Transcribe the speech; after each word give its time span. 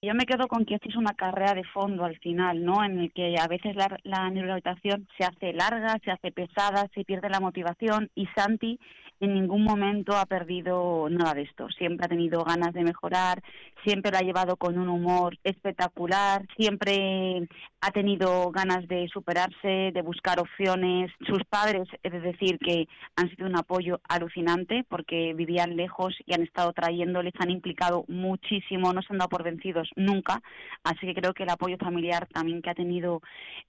Yo 0.00 0.14
me 0.14 0.26
quedo 0.26 0.46
con 0.46 0.64
que 0.64 0.76
es 0.76 0.94
una 0.94 1.12
carrera 1.12 1.54
de 1.54 1.64
fondo 1.64 2.04
al 2.04 2.16
final, 2.20 2.64
¿no? 2.64 2.84
En 2.84 3.00
el 3.00 3.12
que 3.12 3.34
a 3.36 3.48
veces 3.48 3.74
la, 3.74 3.98
la 4.04 4.30
se 4.30 5.24
hace 5.24 5.52
larga, 5.52 5.98
se 6.04 6.12
hace 6.12 6.30
pesada, 6.30 6.86
se 6.94 7.04
pierde 7.04 7.28
la 7.28 7.40
motivación 7.40 8.08
y 8.14 8.26
Santi 8.28 8.78
en 9.20 9.34
ningún 9.34 9.64
momento 9.64 10.16
ha 10.16 10.26
perdido 10.26 11.08
nada 11.10 11.34
de 11.34 11.42
esto. 11.42 11.68
Siempre 11.70 12.06
ha 12.06 12.08
tenido 12.08 12.44
ganas 12.44 12.72
de 12.72 12.84
mejorar, 12.84 13.42
siempre 13.84 14.10
lo 14.12 14.18
ha 14.18 14.22
llevado 14.22 14.56
con 14.56 14.78
un 14.78 14.88
humor 14.88 15.36
espectacular, 15.44 16.46
siempre 16.56 17.48
ha 17.80 17.90
tenido 17.90 18.50
ganas 18.50 18.86
de 18.88 19.08
superarse, 19.08 19.92
de 19.92 20.02
buscar 20.02 20.40
opciones. 20.40 21.10
Sus 21.26 21.44
padres, 21.48 21.88
es 22.02 22.22
decir, 22.22 22.58
que 22.58 22.86
han 23.16 23.30
sido 23.30 23.46
un 23.46 23.56
apoyo 23.56 24.00
alucinante 24.08 24.84
porque 24.88 25.34
vivían 25.34 25.76
lejos 25.76 26.14
y 26.26 26.34
han 26.34 26.42
estado 26.42 26.72
trayendo, 26.72 27.22
les 27.22 27.34
han 27.38 27.50
implicado 27.50 28.04
muchísimo, 28.08 28.92
no 28.92 29.02
se 29.02 29.12
han 29.12 29.18
dado 29.18 29.28
por 29.28 29.42
vencidos 29.42 29.88
nunca. 29.96 30.40
Así 30.84 31.06
que 31.06 31.14
creo 31.14 31.34
que 31.34 31.42
el 31.42 31.50
apoyo 31.50 31.76
familiar 31.78 32.26
también 32.32 32.62
que 32.62 32.70
ha 32.70 32.74
tenido 32.74 33.20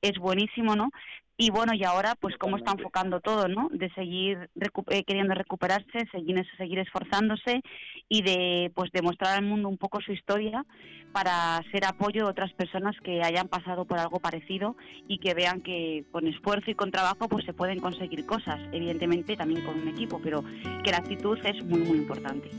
es 0.02 0.18
buenísimo, 0.20 0.76
¿no? 0.76 0.90
Y 1.42 1.52
bueno 1.52 1.74
y 1.74 1.86
ahora 1.86 2.16
pues 2.20 2.36
cómo 2.38 2.58
está 2.58 2.74
enfocando 2.74 3.22
todo 3.22 3.48
no 3.48 3.70
de 3.72 3.90
seguir 3.94 4.50
eh, 4.90 5.04
queriendo 5.06 5.34
recuperarse 5.34 6.06
seguir 6.12 6.46
seguir 6.58 6.80
esforzándose 6.80 7.62
y 8.10 8.22
de 8.22 8.72
pues 8.76 8.92
demostrar 8.92 9.38
al 9.38 9.46
mundo 9.46 9.70
un 9.70 9.78
poco 9.78 10.02
su 10.02 10.12
historia 10.12 10.66
para 11.14 11.64
ser 11.72 11.86
apoyo 11.86 12.26
de 12.26 12.32
otras 12.32 12.52
personas 12.54 12.94
que 13.02 13.24
hayan 13.24 13.48
pasado 13.48 13.86
por 13.86 14.00
algo 14.00 14.20
parecido 14.20 14.76
y 15.08 15.20
que 15.20 15.34
vean 15.34 15.62
que 15.62 16.04
con 16.12 16.28
esfuerzo 16.28 16.72
y 16.72 16.76
con 16.76 16.92
trabajo 16.92 17.30
pues 17.30 17.46
se 17.46 17.54
pueden 17.54 17.80
conseguir 17.80 18.26
cosas 18.26 18.60
evidentemente 18.74 19.38
también 19.38 19.64
con 19.64 19.80
un 19.80 19.88
equipo 19.88 20.20
pero 20.22 20.44
que 20.84 20.92
la 20.92 20.98
actitud 20.98 21.40
es 21.46 21.64
muy 21.64 21.80
muy 21.80 22.00
importante. 22.00 22.50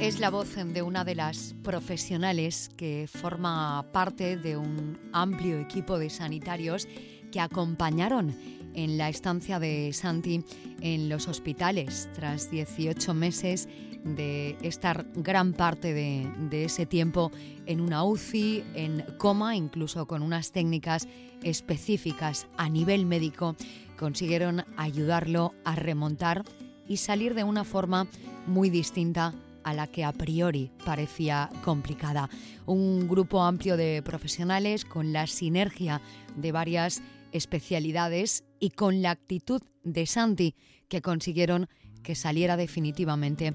Es 0.00 0.20
la 0.20 0.28
voz 0.28 0.56
de 0.56 0.82
una 0.82 1.04
de 1.04 1.14
las 1.14 1.54
profesionales 1.62 2.68
que 2.76 3.08
forma 3.08 3.90
parte 3.92 4.36
de 4.36 4.56
un 4.56 4.98
amplio 5.12 5.58
equipo 5.58 5.98
de 5.98 6.10
sanitarios 6.10 6.88
que 7.34 7.40
acompañaron 7.40 8.32
en 8.74 8.96
la 8.96 9.08
estancia 9.08 9.58
de 9.58 9.92
Santi 9.92 10.44
en 10.80 11.08
los 11.08 11.26
hospitales 11.26 12.08
tras 12.14 12.48
18 12.48 13.12
meses 13.12 13.68
de 14.04 14.56
estar 14.62 15.04
gran 15.16 15.52
parte 15.52 15.92
de, 15.92 16.64
ese 16.64 16.86
tiempo 16.86 17.32
en 17.66 17.80
una 17.80 18.04
UCI, 18.04 18.62
en 18.74 19.04
coma, 19.18 19.56
incluso 19.56 20.06
con 20.06 20.22
unas 20.22 20.52
técnicas 20.52 21.08
específicas 21.42 22.46
a 22.56 22.68
nivel 22.68 23.04
médico, 23.04 23.56
consiguieron 23.98 24.64
ayudarlo 24.76 25.54
a 25.64 25.74
remontar 25.74 26.44
y 26.86 26.98
salir 26.98 27.34
de 27.34 27.42
una 27.42 27.64
forma 27.64 28.06
muy 28.46 28.70
distinta 28.70 29.34
a 29.64 29.74
la 29.74 29.88
que 29.88 30.04
a 30.04 30.12
priori 30.12 30.70
parecía 30.84 31.50
complicada. 31.64 32.30
Un 32.64 33.08
grupo 33.08 33.42
amplio 33.42 33.76
de 33.76 34.02
profesionales 34.04 34.84
con 34.84 35.12
la 35.12 35.26
sinergia 35.26 36.00
de 36.36 36.52
varias 36.52 37.02
especialidades 37.34 38.44
y 38.58 38.70
con 38.70 39.02
la 39.02 39.10
actitud 39.10 39.60
de 39.82 40.06
Santi 40.06 40.54
que 40.88 41.02
consiguieron 41.02 41.68
que 42.02 42.14
saliera 42.14 42.56
definitivamente 42.56 43.54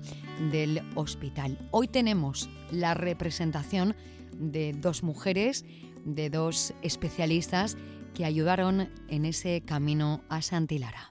del 0.52 0.84
hospital. 0.96 1.58
Hoy 1.72 1.88
tenemos 1.88 2.50
la 2.72 2.94
representación 2.94 3.96
de 4.34 4.74
dos 4.74 5.02
mujeres, 5.02 5.66
de 6.06 6.30
dos 6.30 6.74
especialistas 6.82 7.78
que 8.14 8.26
ayudaron 8.26 8.90
en 9.08 9.26
ese 9.26 9.62
camino 9.62 10.24
a 10.30 10.42
Santi 10.42 10.80
Lara. 10.80 11.10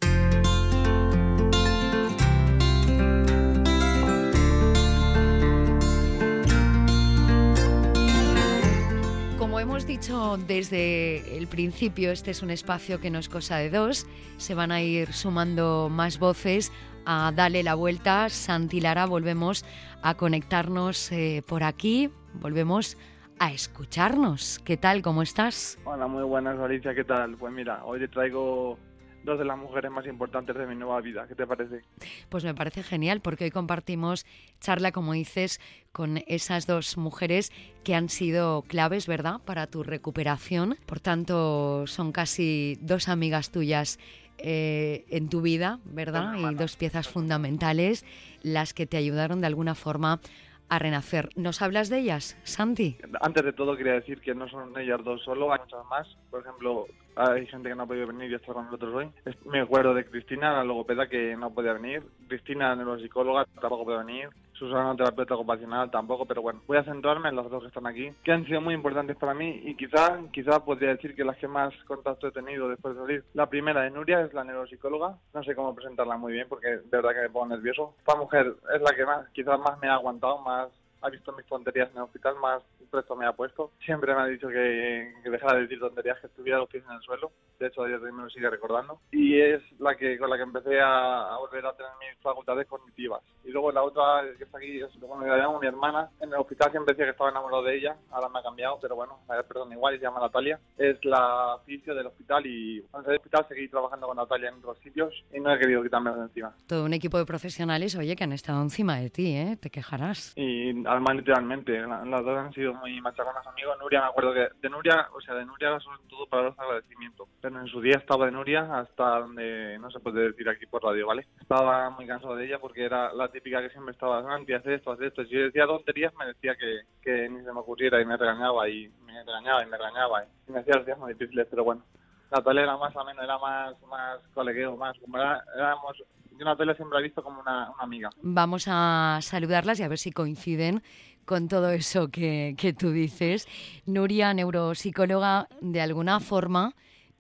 Hemos 9.61 9.87
dicho 9.87 10.37
desde 10.37 11.37
el 11.37 11.49
principio, 11.49 12.13
este 12.13 12.31
es 12.31 12.43
un 12.43 12.51
espacio 12.51 13.01
que 13.01 13.11
no 13.11 13.19
es 13.19 13.29
cosa 13.29 13.57
de 13.57 13.71
dos. 13.71 14.07
Se 14.37 14.55
van 14.55 14.71
a 14.71 14.83
ir 14.83 15.13
sumando 15.13 15.89
más 15.91 16.19
voces 16.19 16.73
a 17.07 17.33
Dale 17.35 17.63
la 17.63 17.75
Vuelta. 17.75 18.29
Santi 18.29 18.81
Lara, 18.81 19.07
volvemos 19.07 19.65
a 20.03 20.15
conectarnos 20.15 21.11
eh, 21.13 21.43
por 21.47 21.65
aquí, 21.65 22.11
volvemos 22.35 22.97
a 23.39 23.53
escucharnos. 23.53 24.61
¿Qué 24.61 24.77
tal? 24.77 25.03
¿Cómo 25.03 25.23
estás? 25.23 25.79
Hola, 25.85 26.07
muy 26.07 26.23
buenas, 26.23 26.59
Alicia. 26.59 26.95
¿Qué 26.95 27.05
tal? 27.05 27.37
Pues 27.37 27.53
mira, 27.53 27.85
hoy 27.85 27.99
te 27.99 28.09
traigo 28.09 28.79
dos 29.25 29.39
de 29.39 29.45
las 29.45 29.59
mujeres 29.59 29.91
más 29.91 30.07
importantes 30.07 30.57
de 30.57 30.67
mi 30.67 30.75
nueva 30.75 31.01
vida. 31.01 31.27
¿Qué 31.27 31.35
te 31.35 31.47
parece? 31.47 31.83
Pues 32.29 32.45
me 32.45 32.55
parece 32.55 32.83
genial 32.83 33.21
porque 33.21 33.45
hoy 33.45 33.51
compartimos 33.51 34.27
charla, 34.61 34.93
como 34.93 35.13
dices, 35.13 35.61
con 35.93 36.23
esas 36.27 36.67
dos 36.67 36.97
mujeres 36.97 37.53
que 37.85 37.95
han 37.95 38.09
sido 38.09 38.63
claves, 38.63 39.07
¿verdad?, 39.07 39.41
para 39.45 39.67
tu 39.67 39.83
recuperación. 39.83 40.77
Por 40.87 41.01
tanto, 41.01 41.87
son 41.87 42.13
casi 42.13 42.79
dos 42.81 43.09
amigas 43.09 43.51
tuyas 43.51 43.99
eh, 44.39 45.05
en 45.09 45.29
tu 45.29 45.43
vida, 45.43 45.81
¿verdad? 45.85 46.35
Y 46.37 46.55
dos 46.55 46.77
piezas 46.77 47.09
fundamentales, 47.09 48.05
las 48.43 48.73
que 48.73 48.87
te 48.87 48.97
ayudaron 48.97 49.41
de 49.41 49.49
alguna 49.49 49.75
forma 49.75 50.21
a 50.69 50.79
renacer. 50.79 51.31
¿Nos 51.37 51.63
hablas 51.63 51.89
de 51.89 51.99
ellas, 51.99 52.39
Santi? 52.45 52.97
Antes 53.21 53.45
de 53.45 53.53
todo 53.53 53.77
quería 53.77 53.95
decir 53.95 54.21
que 54.21 54.35
no 54.35 54.49
son 54.49 54.79
ellas 54.79 55.03
dos 55.03 55.23
solo, 55.25 55.53
hay 55.53 55.61
muchas 55.61 55.85
más. 55.87 56.07
Por 56.31 56.41
ejemplo, 56.41 56.87
hay 57.17 57.47
gente 57.47 57.69
que 57.69 57.75
no 57.75 57.83
ha 57.83 57.87
podido 57.87 58.07
venir 58.07 58.31
y 58.31 58.35
está 58.35 58.53
con 58.53 58.67
nosotros 58.67 58.95
hoy. 58.95 59.11
Me 59.47 59.61
acuerdo 59.61 59.95
de 59.95 60.05
Cristina, 60.05 60.53
la 60.53 60.65
logopeda, 60.65 61.09
que 61.09 61.37
no 61.37 61.51
podía 61.51 61.73
venir. 61.73 62.03
Cristina, 62.29 62.75
neuropsicóloga, 62.77 63.47
tampoco 63.61 63.85
puede 63.85 64.05
venir. 64.05 64.29
Susana, 64.59 64.97
terapeuta 64.97 65.35
ocupacional, 65.35 65.91
tampoco, 65.91 66.27
pero 66.27 66.43
bueno, 66.43 66.61
voy 66.67 66.77
a 66.77 66.85
centrarme 66.85 67.29
en 67.29 67.37
las 67.37 67.49
dos 67.49 67.63
que 67.63 67.69
están 67.69 67.87
aquí, 67.87 68.13
que 68.25 68.33
han 68.33 68.45
sido 68.47 68.61
muy 68.61 68.75
importantes 68.75 69.17
para 69.17 69.35
mí 69.35 69.61
y 69.65 69.77
quizá, 69.77 70.19
quizá 70.33 70.65
podría 70.65 70.91
decir 70.91 71.15
que 71.15 71.25
las 71.25 71.37
que 71.37 71.47
más 71.47 71.73
contacto 71.87 72.27
he 72.27 72.33
tenido 72.33 72.69
después 72.69 72.95
de 72.95 73.01
salir. 73.01 73.25
La 73.35 73.49
primera 73.49 73.83
de 73.83 73.91
Nuria 73.91 74.21
es 74.23 74.35
la 74.35 74.45
neuropsicóloga, 74.45 75.17
no 75.33 75.43
sé 75.45 75.55
cómo 75.55 75.75
presentarla 75.75 76.17
muy 76.17 76.33
bien 76.33 76.47
porque 76.49 76.69
de 76.69 76.83
verdad 76.91 77.15
que 77.15 77.23
me 77.23 77.31
pongo 77.31 77.47
nervioso. 77.49 77.95
Esta 77.99 78.17
mujer 78.17 78.55
es 78.75 78.83
la 78.83 78.95
que 78.95 79.07
más, 79.07 79.29
quizás 79.31 79.59
más 79.61 79.79
me 79.81 79.89
ha 79.89 79.95
aguantado, 79.95 80.39
más 80.39 80.69
ha 81.01 81.11
visto 81.11 81.33
mis 81.33 81.47
tonterías 81.47 81.91
en 81.91 81.99
el 81.99 82.03
hospital, 82.05 82.37
más 82.37 82.63
presto 82.89 83.17
me 83.17 83.27
ha 83.27 83.33
puesto. 83.33 83.73
Siempre 83.85 84.15
me 84.15 84.23
ha 84.23 84.27
dicho 84.27 84.49
que, 84.49 85.13
dejara 85.25 85.55
de 85.55 85.63
decir 85.63 85.79
tonterías, 85.79 86.19
que 86.21 86.27
estuviera 86.27 86.59
los 86.59 86.69
pies 86.69 86.85
en 86.85 86.97
el 86.97 87.03
suelo. 87.03 87.31
De 87.59 87.67
hecho, 87.67 87.83
a 87.83 87.89
día 87.89 87.99
de 87.99 88.07
hoy 88.07 88.13
me 88.13 88.23
lo 88.23 88.31
sigue 88.31 88.49
recordando. 88.51 89.01
Y 89.11 89.41
es 89.41 89.63
la 89.79 89.97
que 89.97 90.19
con 90.19 90.31
la 90.31 90.37
que 90.37 90.43
empecé 90.43 90.81
a, 90.81 91.37
volver 91.39 91.67
a 91.67 91.77
tener 91.77 91.93
mis 92.01 92.21
facultades 92.23 92.67
cognitivas. 92.67 93.23
Y 93.45 93.51
luego 93.51 93.73
la 93.73 93.83
otra 93.83 94.23
que 94.37 94.45
está 94.45 94.59
aquí, 94.59 94.81
es, 94.81 95.01
bueno, 95.01 95.27
la 95.27 95.37
llamo 95.37 95.61
mi 95.61 95.67
hermana. 95.67 96.09
En 96.21 96.29
el 96.29 96.37
hospital 96.37 96.71
siempre 96.71 96.95
decía 96.95 97.07
que 97.07 97.13
estaba 97.13 97.31
enamorado 97.31 97.63
de 97.65 97.77
ella. 97.77 97.97
Ahora 98.11 98.29
me 98.29 98.39
ha 98.39 98.43
cambiado, 98.43 98.79
pero 98.81 98.97
bueno, 98.97 99.19
perdón, 99.27 99.73
igual, 99.73 99.97
se 99.97 100.03
llama 100.03 100.21
Natalia. 100.21 100.59
Es 100.77 101.05
la 101.05 101.57
oficio 101.57 101.95
del 101.95 102.07
hospital 102.07 102.47
y 102.47 102.81
cuando 102.91 103.11
el 103.11 103.17
hospital 103.17 103.47
seguí 103.49 103.69
trabajando 103.69 104.07
con 104.07 104.17
Natalia 104.17 104.49
en 104.49 104.57
otros 104.57 104.79
sitios 104.79 105.13
y 105.33 105.41
no 105.41 105.53
he 105.53 105.59
querido 105.59 105.83
quitarme 105.83 106.13
de 106.13 106.23
encima. 106.23 106.55
Todo 106.67 106.85
un 106.85 106.93
equipo 106.93 107.19
de 107.19 107.27
profesionales, 107.27 107.97
oye, 107.97 108.17
que 108.17 108.25
han 108.25 108.33
estado 108.33 108.63
encima 108.63 108.97
de 108.97 109.11
ti, 109.11 109.37
¿eh? 109.37 109.57
Te 109.61 109.71
quejarás. 109.71 110.33
Y 110.37 110.71
además, 110.87 111.17
literalmente, 111.17 111.81
las 111.81 112.25
dos 112.25 112.39
han 112.39 112.53
sido 112.53 112.75
muy 112.79 113.01
machaconas 113.01 113.47
amigos. 113.47 113.77
Nuria, 113.79 114.01
me 114.01 114.07
acuerdo 114.07 114.33
que 114.33 114.49
de 114.61 114.71
Nuria, 114.71 115.09
o 115.15 115.21
sea, 115.21 115.35
de 115.35 115.45
Nuria 115.45 115.69
era 115.69 115.81
sobre 115.81 115.99
todo 116.09 116.27
para 116.27 116.45
los 116.45 116.59
agradecimientos. 116.59 117.29
Pero 117.41 117.61
en 117.61 117.67
su 117.67 117.81
día 117.81 117.97
estaba 117.99 118.27
de 118.27 118.33
Nuria 118.33 118.79
hasta 118.79 119.21
donde 119.21 119.79
no 119.79 119.91
se 119.91 120.01
puede 120.01 120.29
decir 120.29 120.49
aquí 120.49 120.67
por 120.67 120.83
radio, 120.83 121.07
¿vale? 121.07 121.27
Estaba 121.41 121.91
muy 121.91 122.07
cansado 122.07 122.37
de 122.37 122.47
ella 122.47 122.59
porque 122.59 122.85
era 122.85 123.13
la 123.13 123.29
típica 123.29 123.61
que 123.61 123.71
siempre 123.71 123.93
estaba, 123.93 124.23
Santi, 124.23 124.53
haz 124.53 124.67
esto, 124.67 124.93
haz 124.93 125.01
esto. 125.01 125.25
Si 125.25 125.31
yo 125.31 125.41
decía 125.43 125.67
tonterías, 125.67 126.15
me 126.15 126.27
decía 126.27 126.55
que, 126.57 126.83
que 127.03 127.29
ni 127.29 127.45
se 127.45 127.53
me 127.53 127.61
ocurriera 127.61 128.01
y 128.01 128.05
me 128.05 128.17
regañaba 128.17 128.69
y 128.69 128.89
me 129.05 129.25
regañaba 129.25 129.63
y 129.63 129.67
me 129.67 129.77
regañaba 129.77 130.25
y 130.25 130.53
me 130.53 130.61
hacía 130.61 130.77
los 130.77 130.87
días 130.87 130.99
muy 130.99 131.13
difíciles, 131.15 131.47
pero 131.51 131.65
bueno. 131.65 131.83
Natalia 132.31 132.65
era 132.65 132.77
más 132.77 132.95
ameno, 132.95 133.23
era 133.23 133.39
más, 133.39 133.81
más 133.85 134.21
colegueo, 134.35 134.77
más, 134.77 134.99
como 134.99 135.17
era, 135.17 135.43
éramos 135.57 135.97
yo 136.39 136.45
Natalia 136.45 136.75
siempre 136.75 136.99
he 137.01 137.03
visto 137.03 137.23
como 137.23 137.41
una, 137.41 137.71
una, 137.71 137.83
amiga. 137.83 138.11
Vamos 138.23 138.67
a 138.69 139.19
saludarlas 139.23 139.81
y 139.81 139.83
a 139.83 139.89
ver 139.89 139.99
si 139.99 140.13
coinciden 140.13 140.83
con 141.29 141.47
todo 141.47 141.71
eso 141.71 142.11
que, 142.11 142.55
que 142.57 142.73
tú 142.73 142.91
dices. 142.91 143.47
Nuria, 143.85 144.33
neuropsicóloga, 144.33 145.47
de 145.61 145.83
alguna 145.83 146.21
forma, 146.21 146.73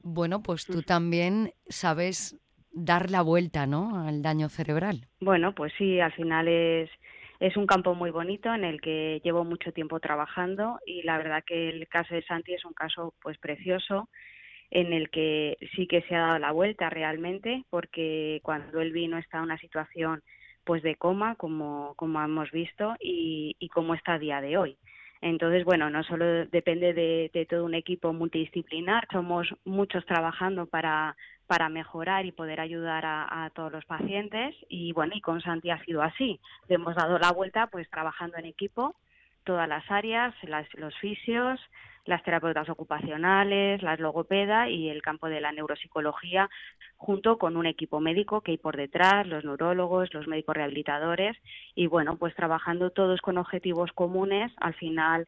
bueno, 0.02 0.42
pues 0.42 0.64
tú 0.64 0.82
también 0.82 1.52
sabes 1.68 2.40
dar 2.72 3.10
la 3.10 3.20
vuelta, 3.20 3.66
¿no? 3.66 4.06
Al 4.06 4.22
daño 4.22 4.48
cerebral. 4.48 5.06
Bueno, 5.20 5.54
pues 5.54 5.74
sí, 5.76 6.00
al 6.00 6.12
final 6.12 6.48
es 6.48 6.90
es 7.40 7.56
un 7.56 7.66
campo 7.66 7.94
muy 7.94 8.10
bonito 8.10 8.52
en 8.52 8.64
el 8.64 8.80
que 8.80 9.20
llevo 9.22 9.44
mucho 9.44 9.70
tiempo 9.72 10.00
trabajando 10.00 10.80
y 10.84 11.02
la 11.02 11.18
verdad 11.18 11.44
que 11.46 11.68
el 11.68 11.86
caso 11.86 12.14
de 12.16 12.22
Santi 12.22 12.54
es 12.54 12.64
un 12.64 12.72
caso 12.72 13.14
pues 13.22 13.38
precioso 13.38 14.08
en 14.70 14.92
el 14.92 15.08
que 15.08 15.56
sí 15.76 15.86
que 15.86 16.02
se 16.02 16.16
ha 16.16 16.20
dado 16.20 16.38
la 16.40 16.50
vuelta 16.50 16.90
realmente 16.90 17.64
porque 17.70 18.40
cuando 18.42 18.80
él 18.80 18.90
vino 18.90 19.18
estaba 19.18 19.44
en 19.44 19.50
una 19.50 19.58
situación 19.58 20.24
pues 20.68 20.82
de 20.82 20.96
coma, 20.96 21.34
como, 21.36 21.94
como 21.96 22.20
hemos 22.20 22.50
visto, 22.50 22.94
y, 23.00 23.56
y 23.58 23.70
cómo 23.70 23.94
está 23.94 24.12
a 24.12 24.18
día 24.18 24.42
de 24.42 24.58
hoy. 24.58 24.76
Entonces, 25.22 25.64
bueno, 25.64 25.88
no 25.88 26.04
solo 26.04 26.44
depende 26.44 26.92
de, 26.92 27.46
todo 27.48 27.64
un 27.64 27.74
equipo 27.74 28.12
multidisciplinar, 28.12 29.08
somos 29.10 29.48
muchos 29.64 30.04
trabajando 30.04 30.66
para, 30.66 31.16
para 31.46 31.70
mejorar 31.70 32.26
y 32.26 32.32
poder 32.32 32.60
ayudar 32.60 33.04
a, 33.06 33.50
todos 33.54 33.72
los 33.72 33.86
pacientes. 33.86 34.54
Y 34.68 34.92
bueno, 34.92 35.14
y 35.16 35.22
con 35.22 35.40
Santi 35.40 35.70
ha 35.70 35.82
sido 35.86 36.02
así. 36.02 36.38
Le 36.68 36.74
hemos 36.74 36.94
dado 36.94 37.18
la 37.18 37.32
vuelta 37.32 37.68
pues 37.68 37.88
trabajando 37.88 38.36
en 38.36 38.44
equipo 38.44 38.94
todas 39.48 39.66
las 39.66 39.90
áreas, 39.90 40.34
los 40.74 40.94
fisios, 40.98 41.58
las 42.04 42.22
terapeutas 42.22 42.68
ocupacionales, 42.68 43.82
las 43.82 43.98
logopeda 43.98 44.68
y 44.68 44.90
el 44.90 45.00
campo 45.00 45.26
de 45.30 45.40
la 45.40 45.52
neuropsicología, 45.52 46.50
junto 46.98 47.38
con 47.38 47.56
un 47.56 47.64
equipo 47.64 47.98
médico 47.98 48.42
que 48.42 48.50
hay 48.50 48.58
por 48.58 48.76
detrás, 48.76 49.26
los 49.26 49.46
neurólogos, 49.46 50.12
los 50.12 50.26
médicos 50.26 50.54
rehabilitadores, 50.54 51.34
y 51.74 51.86
bueno, 51.86 52.18
pues 52.18 52.34
trabajando 52.34 52.90
todos 52.90 53.22
con 53.22 53.38
objetivos 53.38 53.90
comunes, 53.92 54.52
al 54.58 54.74
final 54.74 55.26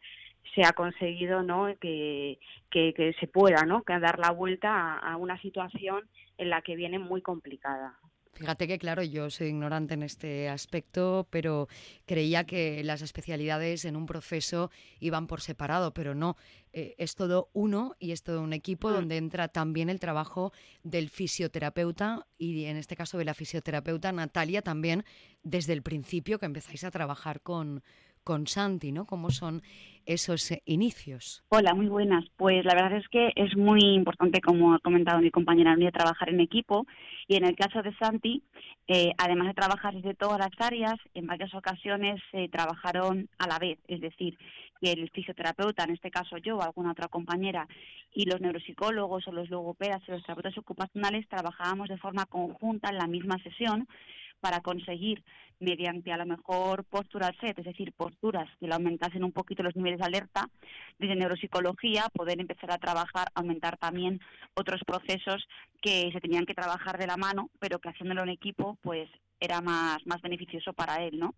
se 0.54 0.66
ha 0.66 0.72
conseguido 0.72 1.42
¿no? 1.42 1.68
que, 1.80 2.38
que, 2.70 3.16
se 3.18 3.26
pueda 3.26 3.64
¿no? 3.64 3.84
que 3.84 3.98
dar 4.00 4.18
la 4.18 4.32
vuelta 4.32 4.98
a 4.98 5.16
una 5.16 5.40
situación 5.40 6.06
en 6.36 6.50
la 6.50 6.60
que 6.60 6.76
viene 6.76 6.98
muy 6.98 7.22
complicada. 7.22 7.94
Fíjate 8.32 8.66
que, 8.68 8.78
claro, 8.78 9.02
yo 9.02 9.28
soy 9.28 9.48
ignorante 9.48 9.94
en 9.94 10.02
este 10.02 10.48
aspecto, 10.48 11.26
pero 11.30 11.68
creía 12.06 12.44
que 12.44 12.82
las 12.84 13.02
especialidades 13.02 13.84
en 13.84 13.96
un 13.96 14.06
proceso 14.06 14.70
iban 14.98 15.26
por 15.26 15.40
separado, 15.40 15.92
pero 15.92 16.14
no. 16.14 16.36
Eh, 16.72 16.94
es 16.98 17.16
todo 17.16 17.50
uno 17.52 17.96
y 17.98 18.12
es 18.12 18.22
todo 18.22 18.40
un 18.40 18.52
equipo 18.52 18.92
donde 18.92 19.16
entra 19.16 19.48
también 19.48 19.90
el 19.90 19.98
trabajo 19.98 20.52
del 20.84 21.10
fisioterapeuta 21.10 22.26
y, 22.38 22.64
en 22.64 22.76
este 22.76 22.96
caso, 22.96 23.18
de 23.18 23.24
la 23.24 23.34
fisioterapeuta 23.34 24.12
Natalia 24.12 24.62
también, 24.62 25.04
desde 25.42 25.72
el 25.72 25.82
principio 25.82 26.38
que 26.38 26.46
empezáis 26.46 26.84
a 26.84 26.90
trabajar 26.90 27.42
con, 27.42 27.82
con 28.24 28.46
Santi, 28.46 28.92
¿no? 28.92 29.04
¿Cómo 29.04 29.30
son 29.30 29.62
esos 30.06 30.50
eh, 30.50 30.62
inicios? 30.64 31.44
Hola, 31.48 31.74
muy 31.74 31.88
buenas. 31.88 32.24
Pues 32.36 32.64
la 32.64 32.74
verdad 32.74 32.98
es 32.98 33.08
que 33.08 33.32
es 33.36 33.56
muy 33.56 33.80
importante, 33.80 34.40
como 34.40 34.74
ha 34.74 34.78
comentado 34.80 35.20
mi 35.20 35.30
compañera 35.30 35.76
trabajar 35.92 36.30
en 36.30 36.40
equipo. 36.40 36.86
Y 37.28 37.36
en 37.36 37.44
el 37.44 37.56
caso 37.56 37.82
de 37.82 37.94
Santi, 37.96 38.42
eh, 38.88 39.12
además 39.18 39.48
de 39.48 39.54
trabajar 39.54 39.94
desde 39.94 40.14
todas 40.14 40.38
las 40.38 40.50
áreas, 40.58 40.94
en 41.14 41.26
varias 41.26 41.54
ocasiones 41.54 42.20
se 42.30 42.48
trabajaron 42.48 43.28
a 43.38 43.46
la 43.46 43.58
vez. 43.58 43.78
Es 43.88 44.00
decir, 44.00 44.36
que 44.80 44.92
el 44.92 45.10
fisioterapeuta, 45.10 45.84
en 45.84 45.90
este 45.90 46.10
caso 46.10 46.38
yo 46.38 46.56
o 46.56 46.62
alguna 46.62 46.92
otra 46.92 47.08
compañera, 47.08 47.68
y 48.12 48.24
los 48.24 48.40
neuropsicólogos 48.40 49.28
o 49.28 49.32
los 49.32 49.50
logopedas 49.50 50.02
y 50.08 50.10
los 50.10 50.22
terapeutas 50.22 50.58
ocupacionales 50.58 51.28
trabajábamos 51.28 51.88
de 51.88 51.98
forma 51.98 52.26
conjunta 52.26 52.90
en 52.90 52.98
la 52.98 53.06
misma 53.06 53.38
sesión 53.42 53.86
para 54.40 54.60
conseguir, 54.60 55.22
mediante 55.58 56.12
a 56.12 56.16
lo 56.16 56.26
mejor 56.26 56.84
posturas 56.84 57.32
set, 57.40 57.58
es 57.58 57.64
decir, 57.64 57.92
posturas 57.92 58.48
que 58.58 58.66
le 58.66 58.74
aumentasen 58.74 59.22
un 59.24 59.32
poquito 59.32 59.62
los 59.62 59.76
niveles 59.76 59.98
de 59.98 60.06
alerta, 60.06 60.48
desde 60.98 61.16
neuropsicología 61.16 62.08
poder 62.12 62.40
empezar 62.40 62.72
a 62.72 62.78
trabajar, 62.78 63.28
aumentar 63.34 63.76
también 63.76 64.20
otros 64.54 64.80
procesos 64.86 65.46
que 65.82 66.10
se 66.12 66.20
tenían 66.20 66.46
que 66.46 66.54
trabajar 66.54 66.98
de 66.98 67.06
la 67.06 67.16
mano, 67.16 67.50
pero 67.58 67.78
que 67.78 67.90
haciéndolo 67.90 68.22
en 68.22 68.30
equipo, 68.30 68.78
pues 68.80 69.08
era 69.38 69.60
más, 69.60 69.98
más 70.06 70.20
beneficioso 70.22 70.72
para 70.72 71.02
él, 71.04 71.18
¿no? 71.18 71.34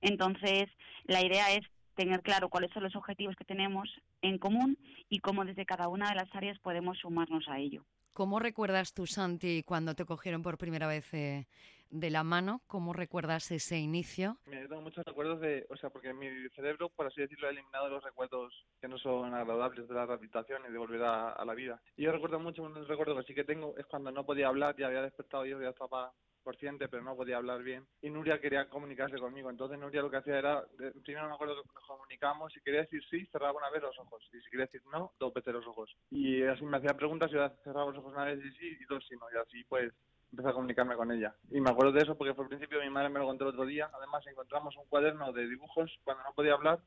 Entonces, 0.00 0.64
la 1.04 1.24
idea 1.24 1.52
es 1.52 1.66
tener 1.94 2.22
claro 2.22 2.48
cuáles 2.48 2.70
son 2.72 2.82
los 2.82 2.96
objetivos 2.96 3.36
que 3.36 3.44
tenemos 3.44 3.88
en 4.22 4.38
común 4.38 4.78
y 5.08 5.18
cómo 5.18 5.44
desde 5.44 5.66
cada 5.66 5.88
una 5.88 6.08
de 6.08 6.16
las 6.16 6.34
áreas 6.34 6.58
podemos 6.58 6.98
sumarnos 6.98 7.46
a 7.48 7.58
ello. 7.58 7.84
¿Cómo 8.12 8.38
recuerdas 8.38 8.92
tú, 8.92 9.06
Santi, 9.06 9.62
cuando 9.62 9.94
te 9.94 10.04
cogieron 10.04 10.42
por 10.42 10.58
primera 10.58 10.86
vez 10.86 11.12
eh, 11.14 11.46
de 11.92 12.10
la 12.10 12.24
mano? 12.24 12.62
¿Cómo 12.66 12.92
recuerdas 12.92 13.50
ese 13.50 13.78
inicio? 13.78 14.38
Me 14.46 14.66
tengo 14.66 14.80
muchos 14.80 15.04
recuerdos 15.04 15.40
de, 15.40 15.66
o 15.70 15.76
sea, 15.76 15.90
porque 15.90 16.12
mi 16.12 16.26
cerebro, 16.56 16.88
por 16.88 17.06
así 17.06 17.20
decirlo, 17.20 17.46
ha 17.46 17.50
eliminado 17.50 17.88
los 17.88 18.02
recuerdos 18.02 18.52
que 18.80 18.88
no 18.88 18.98
son 18.98 19.32
agradables 19.34 19.86
de 19.86 19.94
la 19.94 20.06
rehabilitación 20.06 20.62
y 20.68 20.72
de 20.72 20.78
volver 20.78 21.02
a, 21.02 21.44
la 21.44 21.54
vida. 21.54 21.80
Y 21.96 22.04
yo 22.04 22.12
recuerdo 22.12 22.40
mucho, 22.40 22.62
un 22.62 22.74
recuerdo 22.86 23.16
que 23.16 23.24
sí 23.24 23.34
que 23.34 23.44
tengo 23.44 23.76
es 23.76 23.86
cuando 23.86 24.10
no 24.10 24.24
podía 24.24 24.48
hablar, 24.48 24.74
ya 24.76 24.86
había 24.86 25.02
despertado 25.02 25.44
yo, 25.44 25.60
ya 25.60 25.68
estaba 25.68 26.12
consciente, 26.42 26.88
pero 26.88 27.02
no 27.02 27.14
podía 27.14 27.36
hablar 27.36 27.62
bien. 27.62 27.86
Y 28.00 28.10
Nuria 28.10 28.40
quería 28.40 28.68
comunicarse 28.68 29.18
conmigo. 29.18 29.50
Entonces 29.50 29.78
Nuria 29.78 30.02
lo 30.02 30.10
que 30.10 30.16
hacía 30.16 30.38
era, 30.38 30.64
primero 31.04 31.28
me 31.28 31.34
acuerdo 31.34 31.62
que 31.62 31.68
nos 31.74 31.84
comunicamos, 31.86 32.52
si 32.52 32.60
quería 32.62 32.80
decir 32.80 33.02
sí, 33.10 33.26
cerraba 33.26 33.58
una 33.58 33.70
vez 33.70 33.82
los 33.82 33.98
ojos. 33.98 34.24
Y 34.32 34.40
si 34.40 34.50
quería 34.50 34.66
decir 34.66 34.82
no, 34.90 35.12
dos 35.18 35.32
veces 35.34 35.52
los 35.52 35.66
ojos. 35.66 35.94
Y 36.10 36.42
así 36.42 36.64
me 36.64 36.78
hacía 36.78 36.96
preguntas 36.96 37.30
y 37.30 37.34
yo 37.34 37.48
cerraba 37.62 37.90
los 37.90 37.98
ojos 37.98 38.12
una 38.12 38.24
vez 38.24 38.40
y 38.44 38.50
sí, 38.52 38.78
y 38.80 38.84
dos 38.86 39.04
y 39.10 39.16
no. 39.16 39.26
Y 39.32 39.36
así 39.36 39.64
pues 39.64 39.92
empecé 40.32 40.48
a 40.48 40.52
comunicarme 40.52 40.96
con 40.96 41.12
ella. 41.12 41.34
Y 41.50 41.60
me 41.60 41.70
acuerdo 41.70 41.92
de 41.92 42.02
eso 42.02 42.16
porque 42.16 42.34
fue 42.34 42.44
al 42.44 42.48
principio 42.48 42.80
mi 42.80 42.90
madre 42.90 43.10
me 43.10 43.20
lo 43.20 43.26
contó 43.26 43.44
el 43.44 43.50
otro 43.50 43.66
día. 43.66 43.90
Además 43.94 44.26
encontramos 44.26 44.76
un 44.76 44.86
cuaderno 44.86 45.32
de 45.32 45.46
dibujos. 45.46 45.90
Cuando 46.04 46.24
no 46.24 46.32
podía 46.34 46.54
hablar, 46.54 46.80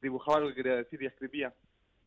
dibujaba 0.00 0.40
lo 0.40 0.48
que 0.48 0.54
quería 0.54 0.76
decir 0.76 1.02
y 1.02 1.06
escribía. 1.06 1.52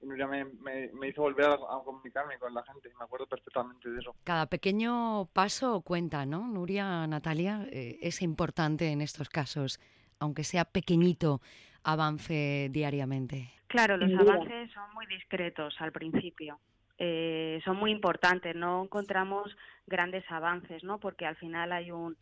Y 0.01 0.05
Nuria 0.05 0.27
me, 0.27 0.45
me, 0.45 1.07
hizo 1.07 1.21
volver 1.21 1.45
a, 1.45 1.57
comunicarme 1.83 2.37
con 2.37 2.53
la 2.53 2.63
gente. 2.63 2.89
Me 2.99 3.05
acuerdo 3.05 3.25
perfectamente 3.25 3.89
de 3.89 3.99
eso. 3.99 4.15
Cada 4.23 4.45
pequeño 4.45 5.27
paso 5.33 5.81
cuenta, 5.81 6.25
¿no? 6.25 6.47
Nuria, 6.47 7.07
Natalia, 7.07 7.65
eh, 7.71 7.97
es 8.01 8.21
importante 8.21 8.91
en 8.91 9.01
estos 9.01 9.29
casos, 9.29 9.79
aunque 10.19 10.43
sea 10.43 10.65
pequeñito 10.65 11.41
avance 11.83 12.69
diariamente. 12.71 13.51
Claro, 13.67 13.97
los 13.97 14.11
avances 14.19 14.71
son 14.71 14.93
muy 14.93 15.05
discretos 15.07 15.75
al 15.79 15.91
principio. 15.91 16.59
Eh, 16.97 17.61
son 17.65 17.77
muy 17.77 17.91
importantes. 17.91 18.55
No 18.55 18.83
encontramos 18.83 19.55
grandes 19.87 20.23
avances, 20.29 20.83
¿no? 20.83 20.99
Porque 20.99 21.25
al 21.25 21.35
final 21.35 21.71
hay 21.71 21.91
un 21.91 22.17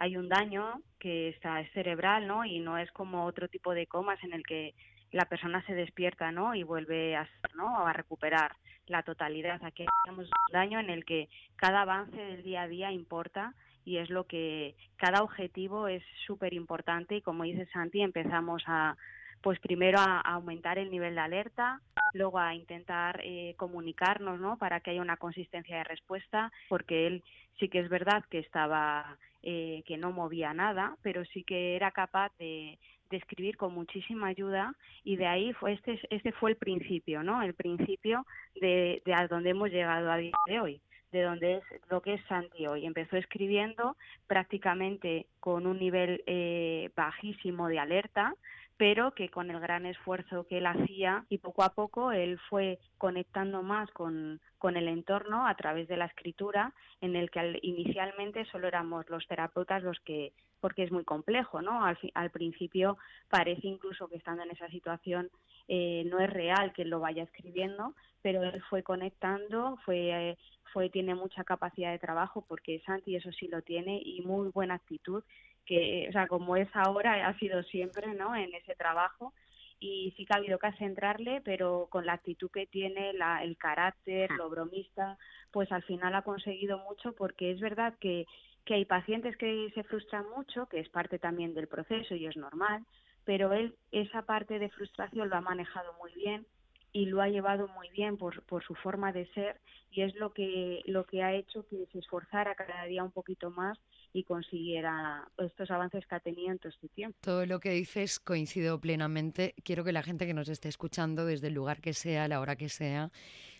hay 0.00 0.16
un 0.16 0.28
daño 0.28 0.80
que 1.00 1.28
está 1.30 1.60
es 1.60 1.72
cerebral, 1.72 2.26
¿no? 2.28 2.44
Y 2.44 2.60
no 2.60 2.78
es 2.78 2.90
como 2.92 3.24
otro 3.24 3.48
tipo 3.48 3.74
de 3.74 3.88
comas 3.88 4.22
en 4.22 4.32
el 4.32 4.44
que 4.44 4.74
la 5.10 5.24
persona 5.24 5.64
se 5.66 5.74
despierta, 5.74 6.30
¿no? 6.30 6.54
Y 6.54 6.62
vuelve 6.62 7.16
a 7.16 7.28
¿no? 7.56 7.84
A 7.84 7.92
recuperar 7.92 8.52
la 8.86 9.02
totalidad. 9.02 9.60
Aquí 9.64 9.84
tenemos 10.04 10.26
un 10.26 10.52
daño 10.52 10.78
en 10.78 10.90
el 10.90 11.04
que 11.04 11.28
cada 11.56 11.82
avance 11.82 12.16
del 12.16 12.42
día 12.42 12.62
a 12.62 12.68
día 12.68 12.92
importa 12.92 13.54
y 13.84 13.98
es 13.98 14.10
lo 14.10 14.24
que 14.24 14.76
cada 14.96 15.22
objetivo 15.22 15.88
es 15.88 16.02
súper 16.26 16.52
importante 16.52 17.16
y 17.16 17.22
como 17.22 17.44
dice 17.44 17.66
Santi 17.72 18.02
empezamos 18.02 18.62
a 18.66 18.96
pues 19.42 19.58
primero 19.60 19.98
a, 19.98 20.20
aumentar 20.20 20.78
el 20.78 20.90
nivel 20.90 21.14
de 21.14 21.20
alerta, 21.20 21.80
luego 22.12 22.38
a 22.38 22.54
intentar 22.54 23.20
eh, 23.22 23.54
comunicarnos, 23.56 24.40
¿no? 24.40 24.56
Para 24.58 24.80
que 24.80 24.90
haya 24.90 25.02
una 25.02 25.16
consistencia 25.16 25.76
de 25.78 25.84
respuesta, 25.84 26.52
porque 26.68 27.06
él 27.06 27.24
sí 27.58 27.68
que 27.68 27.80
es 27.80 27.88
verdad 27.88 28.24
que 28.30 28.38
estaba, 28.38 29.18
eh, 29.42 29.82
que 29.86 29.96
no 29.96 30.12
movía 30.12 30.54
nada, 30.54 30.96
pero 31.02 31.24
sí 31.26 31.44
que 31.44 31.76
era 31.76 31.90
capaz 31.90 32.32
de, 32.38 32.78
escribir 33.10 33.56
con 33.56 33.72
muchísima 33.72 34.26
ayuda 34.26 34.74
y 35.02 35.16
de 35.16 35.26
ahí 35.26 35.54
fue 35.54 35.72
este 35.72 35.98
este 36.10 36.30
fue 36.32 36.50
el 36.50 36.56
principio 36.58 37.22
no 37.22 37.40
el 37.40 37.54
principio 37.54 38.26
de, 38.60 39.00
de 39.06 39.14
a 39.14 39.26
donde 39.28 39.48
hemos 39.48 39.70
llegado 39.70 40.12
a 40.12 40.18
día 40.18 40.34
de 40.46 40.60
hoy 40.60 40.82
de 41.10 41.22
donde 41.22 41.54
es 41.54 41.64
lo 41.88 42.02
que 42.02 42.12
es 42.14 42.20
Santi 42.28 42.66
hoy 42.66 42.84
empezó 42.84 43.16
escribiendo 43.16 43.96
prácticamente 44.26 45.24
con 45.40 45.66
un 45.66 45.78
nivel 45.78 46.22
eh, 46.26 46.90
bajísimo 46.94 47.68
de 47.68 47.78
alerta 47.78 48.34
pero 48.78 49.12
que 49.12 49.28
con 49.28 49.50
el 49.50 49.60
gran 49.60 49.84
esfuerzo 49.86 50.46
que 50.46 50.58
él 50.58 50.66
hacía 50.66 51.26
y 51.28 51.38
poco 51.38 51.64
a 51.64 51.74
poco 51.74 52.12
él 52.12 52.38
fue 52.48 52.78
conectando 52.96 53.62
más 53.62 53.90
con, 53.90 54.40
con 54.56 54.76
el 54.76 54.86
entorno 54.86 55.46
a 55.46 55.54
través 55.56 55.88
de 55.88 55.96
la 55.96 56.06
escritura, 56.06 56.72
en 57.00 57.16
el 57.16 57.30
que 57.30 57.58
inicialmente 57.62 58.44
solo 58.46 58.68
éramos 58.68 59.10
los 59.10 59.26
terapeutas 59.26 59.82
los 59.82 59.98
que, 60.00 60.32
porque 60.60 60.84
es 60.84 60.92
muy 60.92 61.04
complejo, 61.04 61.60
¿no? 61.60 61.84
Al, 61.84 61.98
al 62.14 62.30
principio 62.30 62.98
parece 63.28 63.66
incluso 63.66 64.08
que 64.08 64.16
estando 64.16 64.44
en 64.44 64.52
esa 64.52 64.68
situación 64.68 65.28
eh, 65.66 66.04
no 66.06 66.20
es 66.20 66.30
real 66.30 66.72
que 66.72 66.82
él 66.82 66.90
lo 66.90 67.00
vaya 67.00 67.24
escribiendo, 67.24 67.94
pero 68.22 68.44
él 68.44 68.62
fue 68.70 68.84
conectando, 68.84 69.76
fue, 69.84 70.38
fue, 70.72 70.88
tiene 70.88 71.16
mucha 71.16 71.42
capacidad 71.42 71.90
de 71.90 71.98
trabajo 71.98 72.44
porque 72.46 72.80
Santi 72.86 73.16
eso 73.16 73.32
sí 73.32 73.48
lo 73.48 73.60
tiene 73.62 74.00
y 74.04 74.22
muy 74.22 74.50
buena 74.50 74.74
actitud 74.74 75.24
que, 75.68 76.06
o 76.08 76.12
sea, 76.12 76.26
como 76.26 76.56
es 76.56 76.68
ahora, 76.72 77.28
ha 77.28 77.38
sido 77.38 77.62
siempre, 77.64 78.14
¿no? 78.14 78.34
En 78.34 78.54
ese 78.54 78.74
trabajo. 78.74 79.34
Y 79.78 80.12
sí 80.16 80.24
que 80.24 80.32
ha 80.32 80.38
habido 80.38 80.58
que 80.58 80.72
centrarle, 80.72 81.42
pero 81.44 81.86
con 81.90 82.06
la 82.06 82.14
actitud 82.14 82.50
que 82.50 82.66
tiene, 82.66 83.12
la, 83.12 83.44
el 83.44 83.56
carácter, 83.58 84.30
lo 84.30 84.48
bromista, 84.48 85.18
pues 85.52 85.70
al 85.70 85.82
final 85.82 86.14
ha 86.14 86.22
conseguido 86.22 86.78
mucho 86.78 87.12
porque 87.12 87.52
es 87.52 87.60
verdad 87.60 87.94
que, 88.00 88.26
que 88.64 88.74
hay 88.74 88.86
pacientes 88.86 89.36
que 89.36 89.70
se 89.74 89.84
frustran 89.84 90.24
mucho, 90.34 90.66
que 90.66 90.80
es 90.80 90.88
parte 90.88 91.18
también 91.18 91.54
del 91.54 91.68
proceso 91.68 92.14
y 92.16 92.26
es 92.26 92.36
normal, 92.36 92.84
pero 93.24 93.52
él 93.52 93.76
esa 93.92 94.22
parte 94.22 94.58
de 94.58 94.70
frustración 94.70 95.28
lo 95.28 95.36
ha 95.36 95.42
manejado 95.42 95.92
muy 96.00 96.12
bien 96.14 96.46
y 96.92 97.06
lo 97.06 97.20
ha 97.20 97.28
llevado 97.28 97.68
muy 97.68 97.88
bien 97.90 98.16
por, 98.16 98.42
por 98.44 98.64
su 98.64 98.74
forma 98.74 99.12
de 99.12 99.26
ser 99.32 99.60
y 99.90 100.02
es 100.02 100.14
lo 100.16 100.32
que 100.32 100.82
lo 100.86 101.04
que 101.04 101.22
ha 101.22 101.34
hecho 101.34 101.66
que 101.68 101.86
se 101.92 101.98
esforzara 101.98 102.54
cada 102.54 102.84
día 102.84 103.02
un 103.04 103.10
poquito 103.10 103.50
más 103.50 103.78
y 104.12 104.24
consiguiera 104.24 105.28
estos 105.38 105.70
avances 105.70 106.06
que 106.06 106.14
ha 106.14 106.20
tenido 106.20 106.50
en 106.50 106.58
todo 106.58 106.70
este 106.70 106.88
tiempo. 106.88 107.18
Todo 107.20 107.46
lo 107.46 107.60
que 107.60 107.70
dices 107.70 108.20
coincido 108.20 108.80
plenamente. 108.80 109.54
Quiero 109.64 109.84
que 109.84 109.92
la 109.92 110.02
gente 110.02 110.26
que 110.26 110.34
nos 110.34 110.48
esté 110.48 110.68
escuchando 110.68 111.26
desde 111.26 111.48
el 111.48 111.54
lugar 111.54 111.80
que 111.80 111.92
sea, 111.92 112.28
la 112.28 112.40
hora 112.40 112.56
que 112.56 112.68
sea, 112.68 113.10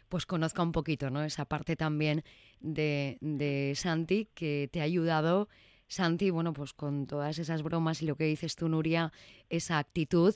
pues 0.08 0.26
conozca 0.26 0.62
un 0.62 0.72
poquito, 0.72 1.10
¿no? 1.10 1.22
Esa 1.22 1.44
parte 1.44 1.76
también 1.76 2.22
de, 2.60 3.18
de 3.20 3.74
Santi 3.74 4.26
que 4.34 4.68
te 4.72 4.80
ha 4.80 4.84
ayudado. 4.84 5.48
Santi, 5.86 6.30
bueno, 6.30 6.52
pues 6.52 6.72
con 6.72 7.06
todas 7.06 7.38
esas 7.38 7.62
bromas 7.62 8.02
y 8.02 8.06
lo 8.06 8.16
que 8.16 8.24
dices 8.24 8.56
tú, 8.56 8.68
Nuria, 8.68 9.12
esa 9.48 9.78
actitud, 9.78 10.34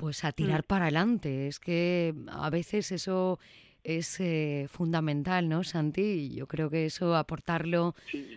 pues 0.00 0.24
a 0.24 0.32
tirar 0.32 0.62
mm. 0.62 0.66
para 0.66 0.84
adelante. 0.86 1.46
Es 1.46 1.60
que 1.60 2.14
a 2.28 2.48
veces 2.48 2.90
eso 2.90 3.38
es 3.84 4.20
eh, 4.20 4.66
fundamental, 4.68 5.48
¿no, 5.48 5.64
Santi? 5.64 6.34
Yo 6.34 6.46
creo 6.46 6.70
que 6.70 6.86
eso, 6.86 7.14
aportarlo 7.16 7.94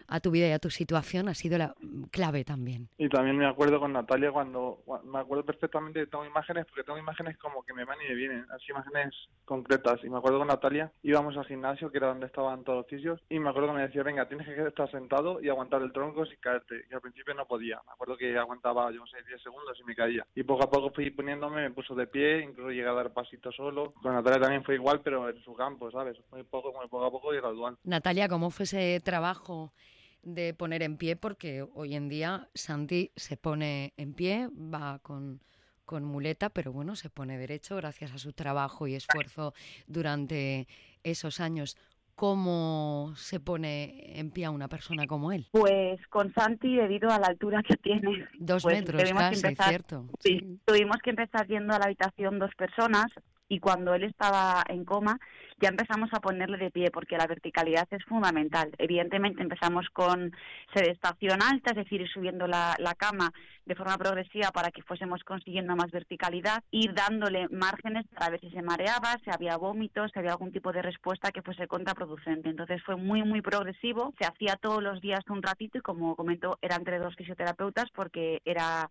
a 0.07 0.19
tu 0.19 0.31
vida 0.31 0.47
y 0.47 0.51
a 0.51 0.59
tu 0.59 0.69
situación, 0.69 1.29
ha 1.29 1.33
sido 1.33 1.57
la 1.57 1.75
clave 2.11 2.43
también. 2.43 2.89
Y 2.97 3.09
también 3.09 3.37
me 3.37 3.45
acuerdo 3.45 3.79
con 3.79 3.93
Natalia 3.93 4.31
cuando, 4.31 4.79
me 5.05 5.19
acuerdo 5.19 5.45
perfectamente, 5.45 6.07
tengo 6.07 6.25
imágenes, 6.25 6.65
porque 6.65 6.83
tengo 6.83 6.99
imágenes 6.99 7.37
como 7.37 7.63
que 7.63 7.73
me 7.73 7.85
van 7.85 7.97
y 8.05 8.09
me 8.09 8.15
vienen, 8.15 8.45
así 8.51 8.71
imágenes 8.71 9.13
concretas. 9.45 9.99
Y 10.03 10.09
me 10.09 10.17
acuerdo 10.17 10.39
con 10.39 10.47
Natalia, 10.47 10.91
íbamos 11.03 11.37
al 11.37 11.45
gimnasio, 11.45 11.91
que 11.91 11.97
era 11.97 12.07
donde 12.07 12.27
estaban 12.27 12.63
todos 12.63 12.79
los 12.79 12.87
fisios, 12.87 13.21
y 13.29 13.39
me 13.39 13.49
acuerdo 13.49 13.69
que 13.69 13.75
me 13.75 13.87
decía, 13.87 14.03
venga, 14.03 14.27
tienes 14.27 14.47
que 14.47 14.67
estar 14.67 14.89
sentado 14.91 15.41
y 15.41 15.49
aguantar 15.49 15.81
el 15.81 15.91
tronco 15.91 16.25
sin 16.25 16.37
caerte. 16.39 16.85
Y 16.89 16.93
al 16.93 17.01
principio 17.01 17.33
no 17.33 17.45
podía. 17.45 17.81
Me 17.85 17.93
acuerdo 17.93 18.17
que 18.17 18.37
aguantaba, 18.37 18.91
yo 18.91 18.99
no 18.99 19.07
sé, 19.07 19.17
10 19.27 19.41
segundos 19.41 19.77
y 19.79 19.83
me 19.83 19.95
caía. 19.95 20.25
Y 20.35 20.43
poco 20.43 20.63
a 20.63 20.69
poco 20.69 20.91
fui 20.91 21.09
poniéndome, 21.11 21.61
me 21.61 21.71
puso 21.71 21.95
de 21.95 22.07
pie, 22.07 22.41
incluso 22.41 22.71
llegué 22.71 22.87
a 22.87 22.93
dar 22.93 23.13
pasitos 23.13 23.55
solo. 23.55 23.93
Con 24.01 24.13
Natalia 24.13 24.39
también 24.39 24.63
fue 24.63 24.75
igual, 24.75 25.01
pero 25.03 25.29
en 25.35 25.43
su 25.43 25.53
campo, 25.53 25.91
¿sabes? 25.91 26.17
Muy 26.31 26.43
poco, 26.43 26.73
muy 26.73 26.87
poco 26.87 27.05
a 27.05 27.11
poco 27.11 27.33
y 27.33 27.37
gradual. 27.37 27.77
Natalia, 27.83 28.27
¿cómo 28.27 28.49
fue 28.49 28.63
ese 28.63 28.99
trabajo 29.03 29.73
de 30.21 30.53
poner 30.53 30.83
en 30.83 30.97
pie? 30.97 31.15
Porque 31.15 31.65
hoy 31.73 31.95
en 31.95 32.09
día 32.09 32.49
Santi 32.53 33.11
se 33.15 33.37
pone 33.37 33.93
en 33.97 34.13
pie, 34.13 34.49
va 34.53 34.99
con 34.99 35.41
con 35.85 36.05
muleta, 36.05 36.49
pero 36.49 36.71
bueno, 36.71 36.95
se 36.95 37.09
pone 37.09 37.37
derecho 37.37 37.75
gracias 37.75 38.13
a 38.13 38.17
su 38.17 38.33
trabajo 38.33 38.87
y 38.87 38.95
esfuerzo 38.95 39.53
durante 39.87 40.67
esos 41.03 41.39
años. 41.39 41.77
¿Cómo 42.15 43.13
se 43.15 43.39
pone 43.39 44.19
en 44.19 44.29
pie 44.29 44.45
a 44.45 44.51
una 44.51 44.67
persona 44.67 45.07
como 45.07 45.31
él? 45.31 45.47
Pues 45.51 45.99
con 46.07 46.31
Santi, 46.33 46.75
debido 46.75 47.09
a 47.09 47.17
la 47.17 47.27
altura 47.27 47.63
que 47.63 47.75
tiene. 47.75 48.27
Dos 48.37 48.63
pues 48.63 48.77
metros 48.77 49.11
casi, 49.11 49.55
¿cierto? 49.55 50.05
Sí, 50.19 50.59
tuvimos 50.63 50.97
que 51.03 51.09
empezar 51.09 51.47
yendo 51.47 51.73
a 51.73 51.79
la 51.79 51.85
habitación 51.85 52.37
dos 52.37 52.53
personas 52.55 53.07
y 53.49 53.59
cuando 53.59 53.93
él 53.93 54.03
estaba 54.03 54.63
en 54.67 54.85
coma 54.85 55.19
ya 55.59 55.69
empezamos 55.69 56.09
a 56.13 56.19
ponerle 56.19 56.57
de 56.57 56.71
pie 56.71 56.91
porque 56.91 57.17
la 57.17 57.27
verticalidad 57.27 57.87
es 57.91 58.03
fundamental. 58.05 58.71
Evidentemente 58.77 59.41
empezamos 59.41 59.87
con 59.93 60.35
sedestación 60.73 61.41
alta, 61.41 61.71
es 61.71 61.77
decir, 61.77 62.01
ir 62.01 62.09
subiendo 62.09 62.47
la, 62.47 62.75
la 62.79 62.95
cama 62.95 63.31
de 63.65 63.75
forma 63.75 63.97
progresiva 63.97 64.51
para 64.51 64.71
que 64.71 64.81
fuésemos 64.81 65.23
consiguiendo 65.23 65.75
más 65.75 65.89
verticalidad, 65.91 66.63
ir 66.71 66.93
dándole 66.93 67.47
márgenes 67.49 68.05
para 68.07 68.31
ver 68.31 68.41
si 68.41 68.49
se 68.49 68.61
mareaba, 68.61 69.15
si 69.23 69.29
había 69.31 69.55
vómitos, 69.55 70.11
si 70.11 70.19
había 70.19 70.31
algún 70.31 70.51
tipo 70.51 70.73
de 70.73 70.81
respuesta 70.81 71.31
que 71.31 71.41
fuese 71.41 71.67
contraproducente. 71.67 72.49
Entonces 72.49 72.83
fue 72.83 72.97
muy, 72.97 73.23
muy 73.23 73.41
progresivo, 73.41 74.13
se 74.19 74.25
hacía 74.25 74.57
todos 74.57 74.83
los 74.83 74.99
días 74.99 75.23
un 75.29 75.41
ratito 75.41 75.77
y 75.77 75.81
como 75.81 76.15
comentó, 76.15 76.57
era 76.61 76.75
entre 76.75 76.99
dos 76.99 77.15
fisioterapeutas 77.15 77.85
porque 77.95 78.41
era 78.43 78.89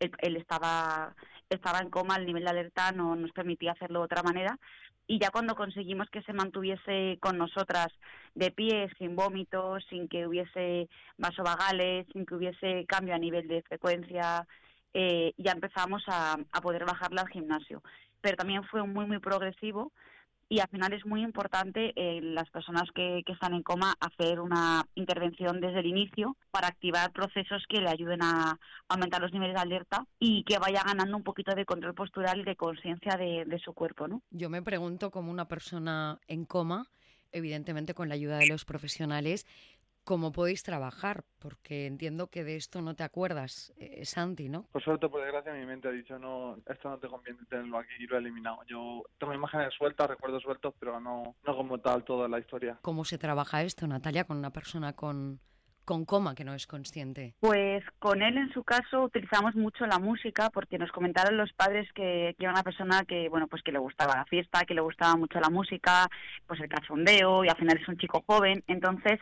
él, 0.00 0.36
estaba 0.36 1.14
estaba 1.50 1.78
en 1.78 1.90
coma, 1.90 2.16
el 2.16 2.26
nivel 2.26 2.44
de 2.44 2.50
alerta 2.50 2.90
no 2.92 3.14
nos 3.14 3.30
permitía 3.32 3.72
hacerlo 3.72 4.00
de 4.00 4.04
otra 4.06 4.22
manera 4.22 4.58
y 5.06 5.18
ya 5.18 5.30
cuando 5.30 5.54
conseguimos 5.54 6.08
que 6.10 6.22
se 6.22 6.32
mantuviese 6.32 7.18
con 7.20 7.36
nosotras 7.36 7.88
de 8.34 8.50
pie, 8.50 8.90
sin 8.98 9.16
vómitos, 9.16 9.84
sin 9.90 10.08
que 10.08 10.26
hubiese 10.26 10.88
vasovagales, 11.18 12.06
sin 12.12 12.24
que 12.24 12.34
hubiese 12.34 12.86
cambio 12.86 13.14
a 13.14 13.18
nivel 13.18 13.46
de 13.46 13.62
frecuencia, 13.62 14.46
eh, 14.94 15.34
ya 15.36 15.52
empezamos 15.52 16.02
a, 16.06 16.36
a 16.50 16.60
poder 16.62 16.86
bajarla 16.86 17.22
al 17.22 17.28
gimnasio. 17.28 17.82
Pero 18.22 18.36
también 18.36 18.64
fue 18.64 18.82
muy, 18.86 19.04
muy 19.04 19.18
progresivo 19.18 19.92
y 20.48 20.60
al 20.60 20.68
final 20.68 20.92
es 20.92 21.04
muy 21.06 21.22
importante 21.22 21.92
en 21.96 22.24
eh, 22.24 22.32
las 22.34 22.50
personas 22.50 22.84
que, 22.94 23.22
que, 23.26 23.32
están 23.32 23.54
en 23.54 23.62
coma 23.62 23.94
hacer 24.00 24.40
una 24.40 24.86
intervención 24.94 25.60
desde 25.60 25.80
el 25.80 25.86
inicio 25.86 26.36
para 26.50 26.68
activar 26.68 27.12
procesos 27.12 27.64
que 27.68 27.80
le 27.80 27.88
ayuden 27.88 28.22
a 28.22 28.58
aumentar 28.88 29.20
los 29.20 29.32
niveles 29.32 29.54
de 29.54 29.60
alerta 29.60 30.06
y 30.18 30.44
que 30.44 30.58
vaya 30.58 30.82
ganando 30.84 31.16
un 31.16 31.22
poquito 31.22 31.54
de 31.54 31.64
control 31.64 31.94
postural 31.94 32.40
y 32.40 32.44
de 32.44 32.56
conciencia 32.56 33.16
de, 33.16 33.44
de, 33.46 33.58
su 33.58 33.72
cuerpo. 33.72 34.08
¿no? 34.08 34.22
Yo 34.30 34.50
me 34.50 34.62
pregunto 34.62 35.10
cómo 35.10 35.30
una 35.30 35.48
persona 35.48 36.18
en 36.28 36.44
coma, 36.44 36.86
evidentemente 37.32 37.94
con 37.94 38.08
la 38.08 38.14
ayuda 38.14 38.38
de 38.38 38.46
los 38.46 38.64
profesionales, 38.64 39.46
cómo 40.04 40.32
podéis 40.32 40.62
trabajar, 40.62 41.24
porque 41.38 41.86
entiendo 41.86 42.28
que 42.28 42.44
de 42.44 42.56
esto 42.56 42.82
no 42.82 42.94
te 42.94 43.02
acuerdas, 43.02 43.72
eh, 43.78 44.04
Santi, 44.04 44.48
¿no? 44.48 44.66
Por 44.70 44.82
suerte, 44.82 45.08
por 45.08 45.22
desgracia, 45.22 45.52
mi 45.52 45.66
mente 45.66 45.88
ha 45.88 45.92
dicho, 45.92 46.18
no, 46.18 46.58
esto 46.66 46.90
no 46.90 46.98
te 46.98 47.08
conviene 47.08 47.40
tenerlo 47.48 47.78
aquí 47.78 47.94
y 47.98 48.06
lo 48.06 48.16
he 48.16 48.20
eliminado. 48.20 48.58
Yo 48.66 49.02
tengo 49.18 49.34
imágenes 49.34 49.72
sueltas, 49.74 50.08
recuerdos 50.08 50.42
sueltos, 50.42 50.74
pero 50.78 51.00
no, 51.00 51.34
no 51.44 51.56
como 51.56 51.78
tal 51.78 52.04
toda 52.04 52.28
la 52.28 52.38
historia. 52.38 52.78
¿Cómo 52.82 53.04
se 53.04 53.18
trabaja 53.18 53.62
esto, 53.62 53.86
Natalia, 53.86 54.24
con 54.24 54.36
una 54.36 54.50
persona 54.50 54.92
con, 54.92 55.40
con 55.84 56.04
coma 56.04 56.34
que 56.34 56.44
no 56.44 56.54
es 56.54 56.66
consciente? 56.66 57.34
Pues 57.40 57.82
con 57.98 58.22
él 58.22 58.36
en 58.36 58.52
su 58.52 58.62
caso 58.62 59.04
utilizamos 59.04 59.54
mucho 59.54 59.86
la 59.86 59.98
música 59.98 60.50
porque 60.50 60.78
nos 60.78 60.92
comentaron 60.92 61.36
los 61.36 61.52
padres 61.54 61.90
que, 61.94 62.34
que, 62.38 62.44
era 62.44 62.52
una 62.52 62.62
persona 62.62 63.04
que 63.06 63.28
bueno 63.28 63.46
pues 63.48 63.62
que 63.62 63.72
le 63.72 63.78
gustaba 63.78 64.16
la 64.16 64.24
fiesta, 64.26 64.64
que 64.66 64.74
le 64.74 64.80
gustaba 64.80 65.16
mucho 65.16 65.40
la 65.40 65.50
música, 65.50 66.08
pues 66.46 66.60
el 66.60 66.68
cachondeo 66.68 67.44
y 67.44 67.48
al 67.48 67.56
final 67.56 67.78
es 67.80 67.88
un 67.88 67.96
chico 67.96 68.22
joven, 68.26 68.62
entonces 68.66 69.18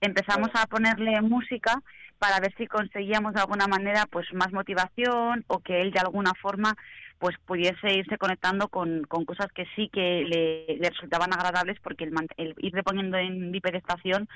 empezamos 0.00 0.50
a 0.54 0.66
ponerle 0.66 1.20
música 1.22 1.82
para 2.18 2.40
ver 2.40 2.54
si 2.56 2.66
conseguíamos 2.66 3.34
de 3.34 3.40
alguna 3.40 3.66
manera 3.66 4.06
pues 4.10 4.26
más 4.32 4.52
motivación 4.52 5.44
o 5.46 5.60
que 5.60 5.80
él 5.80 5.92
de 5.92 6.00
alguna 6.00 6.32
forma 6.40 6.74
pues 7.18 7.36
pudiese 7.46 7.94
irse 7.94 8.16
conectando 8.18 8.68
con, 8.68 9.04
con 9.04 9.24
cosas 9.24 9.48
que 9.52 9.66
sí 9.74 9.88
que 9.92 10.24
le, 10.24 10.88
resultaban 10.88 11.32
agradables 11.32 11.78
porque 11.82 12.04
el, 12.04 12.12
el 12.36 12.54
ir 12.58 12.72
reponiendo 12.72 13.16
en 13.18 13.50
bipedestación 13.50 14.28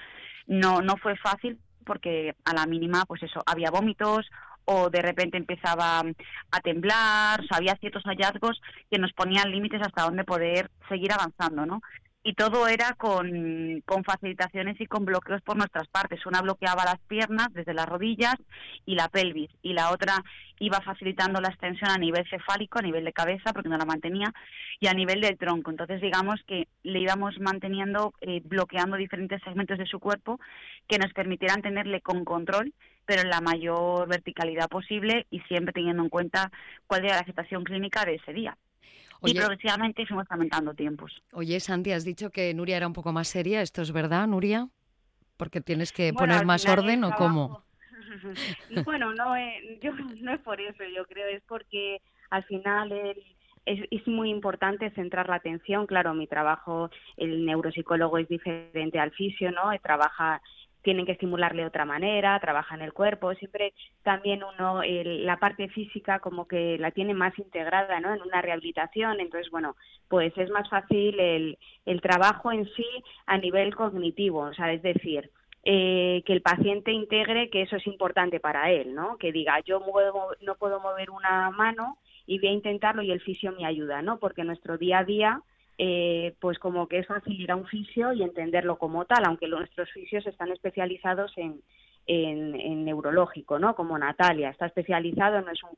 no 0.46 0.80
no 0.80 0.96
fue 0.96 1.16
fácil 1.16 1.58
porque 1.84 2.34
a 2.44 2.54
la 2.54 2.66
mínima 2.66 3.04
pues 3.06 3.22
eso 3.22 3.42
había 3.46 3.70
vómitos 3.70 4.28
o 4.64 4.90
de 4.90 5.02
repente 5.02 5.36
empezaba 5.36 6.00
a 6.50 6.60
temblar, 6.60 7.40
o 7.40 7.44
sea, 7.44 7.58
había 7.58 7.76
ciertos 7.76 8.04
hallazgos 8.04 8.60
que 8.90 8.98
nos 8.98 9.12
ponían 9.12 9.50
límites 9.50 9.80
hasta 9.82 10.04
dónde 10.04 10.24
poder 10.24 10.70
seguir 10.88 11.12
avanzando, 11.12 11.66
¿no? 11.66 11.80
Y 12.24 12.34
todo 12.34 12.68
era 12.68 12.94
con, 12.94 13.82
con, 13.84 14.04
facilitaciones 14.04 14.80
y 14.80 14.86
con 14.86 15.04
bloqueos 15.04 15.42
por 15.42 15.56
nuestras 15.56 15.88
partes. 15.88 16.24
Una 16.24 16.40
bloqueaba 16.40 16.84
las 16.84 17.00
piernas 17.08 17.48
desde 17.52 17.74
las 17.74 17.86
rodillas 17.86 18.36
y 18.86 18.94
la 18.94 19.08
pelvis 19.08 19.50
y 19.62 19.72
la 19.72 19.90
otra 19.90 20.22
iba 20.60 20.80
facilitando 20.80 21.40
la 21.40 21.48
extensión 21.48 21.90
a 21.90 21.98
nivel 21.98 22.24
cefálico, 22.30 22.78
a 22.78 22.82
nivel 22.82 23.04
de 23.04 23.12
cabeza, 23.12 23.52
porque 23.52 23.68
no 23.68 23.76
la 23.76 23.84
mantenía, 23.84 24.32
y 24.78 24.86
a 24.86 24.94
nivel 24.94 25.20
del 25.20 25.36
tronco. 25.36 25.72
Entonces 25.72 26.00
digamos 26.00 26.40
que 26.46 26.68
le 26.84 27.00
íbamos 27.00 27.40
manteniendo, 27.40 28.14
eh, 28.20 28.40
bloqueando 28.44 28.96
diferentes 28.96 29.42
segmentos 29.42 29.78
de 29.78 29.86
su 29.86 29.98
cuerpo 29.98 30.38
que 30.86 30.98
nos 30.98 31.12
permitieran 31.12 31.62
tenerle 31.62 32.00
con 32.00 32.24
control 32.24 32.72
pero 33.04 33.22
en 33.22 33.30
la 33.30 33.40
mayor 33.40 34.08
verticalidad 34.08 34.68
posible 34.68 35.26
y 35.28 35.40
siempre 35.40 35.72
teniendo 35.72 36.04
en 36.04 36.08
cuenta 36.08 36.52
cuál 36.86 37.04
era 37.04 37.16
la 37.16 37.24
situación 37.24 37.64
clínica 37.64 38.04
de 38.04 38.14
ese 38.14 38.32
día 38.32 38.56
y 39.24 39.34
progresivamente 39.34 40.06
fuimos 40.06 40.26
aumentando 40.30 40.74
tiempos. 40.74 41.12
Oye, 41.32 41.60
Santi, 41.60 41.92
has 41.92 42.04
dicho 42.04 42.30
que 42.30 42.52
Nuria 42.54 42.76
era 42.76 42.86
un 42.86 42.92
poco 42.92 43.12
más 43.12 43.28
seria. 43.28 43.62
¿Esto 43.62 43.82
es 43.82 43.92
verdad, 43.92 44.26
Nuria? 44.26 44.68
Porque 45.36 45.60
tienes 45.60 45.92
que 45.92 46.12
poner 46.12 46.44
más 46.44 46.66
orden 46.66 47.04
o 47.04 47.12
cómo? 47.12 47.62
bueno, 48.84 49.14
no, 49.14 49.36
eh, 49.36 49.78
yo, 49.82 49.92
no 50.20 50.32
es 50.32 50.40
por 50.40 50.60
eso, 50.60 50.84
yo 50.94 51.04
creo, 51.06 51.28
es 51.28 51.42
porque 51.46 52.00
al 52.30 52.44
final 52.44 52.92
es, 53.64 53.80
es, 53.90 54.06
muy 54.06 54.30
importante 54.30 54.90
centrar 54.90 55.28
la 55.28 55.36
atención. 55.36 55.86
Claro, 55.86 56.14
mi 56.14 56.26
trabajo, 56.26 56.90
el 57.16 57.44
neuropsicólogo 57.44 58.18
es 58.18 58.28
diferente 58.28 58.98
al 58.98 59.12
fisio, 59.12 59.50
¿no? 59.52 59.70
Trabaja 59.82 60.40
tienen 60.82 61.06
que 61.06 61.12
estimularle 61.12 61.62
de 61.62 61.68
otra 61.68 61.84
manera, 61.84 62.38
trabaja 62.40 62.74
en 62.74 62.82
el 62.82 62.92
cuerpo, 62.92 63.34
siempre 63.34 63.72
también 64.02 64.42
uno 64.42 64.82
la 64.84 65.38
parte 65.38 65.68
física 65.68 66.18
como 66.18 66.46
que 66.46 66.76
la 66.78 66.90
tiene 66.90 67.14
más 67.14 67.38
integrada 67.38 68.00
¿no? 68.00 68.14
en 68.14 68.22
una 68.22 68.42
rehabilitación, 68.42 69.20
entonces 69.20 69.50
bueno, 69.50 69.76
pues 70.08 70.36
es 70.36 70.50
más 70.50 70.68
fácil 70.68 71.18
el, 71.18 71.58
el 71.86 72.00
trabajo 72.00 72.52
en 72.52 72.66
sí 72.74 72.86
a 73.26 73.38
nivel 73.38 73.74
cognitivo, 73.74 74.40
o 74.40 74.54
sea, 74.54 74.72
es 74.72 74.82
decir, 74.82 75.30
eh, 75.64 76.24
que 76.26 76.32
el 76.32 76.42
paciente 76.42 76.90
integre 76.90 77.48
que 77.48 77.62
eso 77.62 77.76
es 77.76 77.86
importante 77.86 78.40
para 78.40 78.72
él, 78.72 78.94
¿no? 78.94 79.16
Que 79.16 79.30
diga, 79.30 79.60
yo 79.60 79.80
no 80.40 80.54
puedo 80.56 80.80
mover 80.80 81.10
una 81.10 81.50
mano 81.50 81.98
y 82.26 82.40
voy 82.40 82.48
a 82.48 82.52
intentarlo 82.52 83.02
y 83.02 83.12
el 83.12 83.20
fisio 83.20 83.52
me 83.52 83.64
ayuda, 83.64 84.02
¿no? 84.02 84.18
Porque 84.18 84.42
nuestro 84.42 84.76
día 84.76 84.98
a 84.98 85.04
día 85.04 85.42
eh, 85.84 86.36
pues 86.38 86.60
como 86.60 86.86
que 86.86 87.00
es 87.00 87.08
fácil 87.08 87.40
ir 87.40 87.50
a 87.50 87.56
un 87.56 87.66
fisio 87.66 88.12
y 88.12 88.22
entenderlo 88.22 88.78
como 88.78 89.04
tal, 89.04 89.24
aunque 89.24 89.48
nuestros 89.48 89.90
fisios 89.90 90.24
están 90.28 90.52
especializados 90.52 91.32
en, 91.36 91.60
en, 92.06 92.84
neurológico, 92.84 93.58
¿no? 93.58 93.74
Como 93.74 93.98
Natalia, 93.98 94.50
está 94.50 94.66
especializado, 94.66 95.40
no 95.40 95.50
es 95.50 95.60
un 95.64 95.70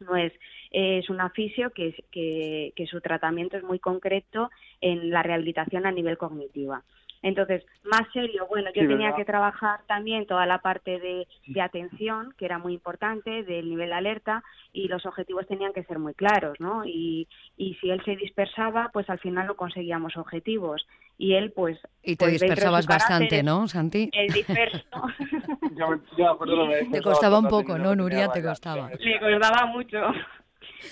no 0.00 0.16
es, 0.16 0.32
es 0.72 1.08
una 1.08 1.30
fisio 1.30 1.70
que, 1.70 1.94
que, 2.10 2.72
que 2.74 2.86
su 2.86 3.00
tratamiento 3.00 3.56
es 3.56 3.62
muy 3.62 3.78
concreto 3.78 4.50
en 4.80 5.10
la 5.10 5.22
rehabilitación 5.22 5.86
a 5.86 5.92
nivel 5.92 6.18
cognitiva. 6.18 6.82
Entonces, 7.24 7.64
más 7.84 8.02
serio, 8.12 8.46
bueno, 8.50 8.70
yo 8.74 8.86
tenía 8.86 9.14
que 9.14 9.24
trabajar 9.24 9.80
también 9.86 10.26
toda 10.26 10.44
la 10.44 10.58
parte 10.58 11.00
de, 11.00 11.26
de, 11.46 11.60
atención, 11.62 12.34
que 12.36 12.44
era 12.44 12.58
muy 12.58 12.74
importante, 12.74 13.44
del 13.44 13.70
nivel 13.70 13.88
de 13.88 13.94
alerta, 13.94 14.44
y 14.74 14.88
los 14.88 15.06
objetivos 15.06 15.46
tenían 15.46 15.72
que 15.72 15.84
ser 15.84 15.98
muy 15.98 16.12
claros, 16.12 16.60
¿no? 16.60 16.84
Y, 16.84 17.26
y 17.56 17.76
si 17.76 17.88
él 17.88 18.02
se 18.04 18.16
dispersaba, 18.16 18.90
pues 18.92 19.08
al 19.08 19.20
final 19.20 19.46
no 19.46 19.54
conseguíamos 19.54 20.18
objetivos. 20.18 20.86
Y 21.16 21.32
él, 21.32 21.50
pues... 21.52 21.78
Y 22.02 22.16
te 22.16 22.26
pues, 22.26 22.40
dispersabas 22.40 22.86
bastante, 22.86 23.42
¿no, 23.42 23.68
Santi? 23.68 24.10
El 24.12 24.30
disperso. 24.30 24.82
te 26.92 27.00
costaba 27.00 27.38
un 27.38 27.48
poco, 27.48 27.78
¿no, 27.78 27.96
Nuria? 27.96 28.28
Te 28.28 28.42
costaba. 28.42 28.90
Le 29.00 29.18
costaba 29.18 29.64
mucho. 29.64 29.96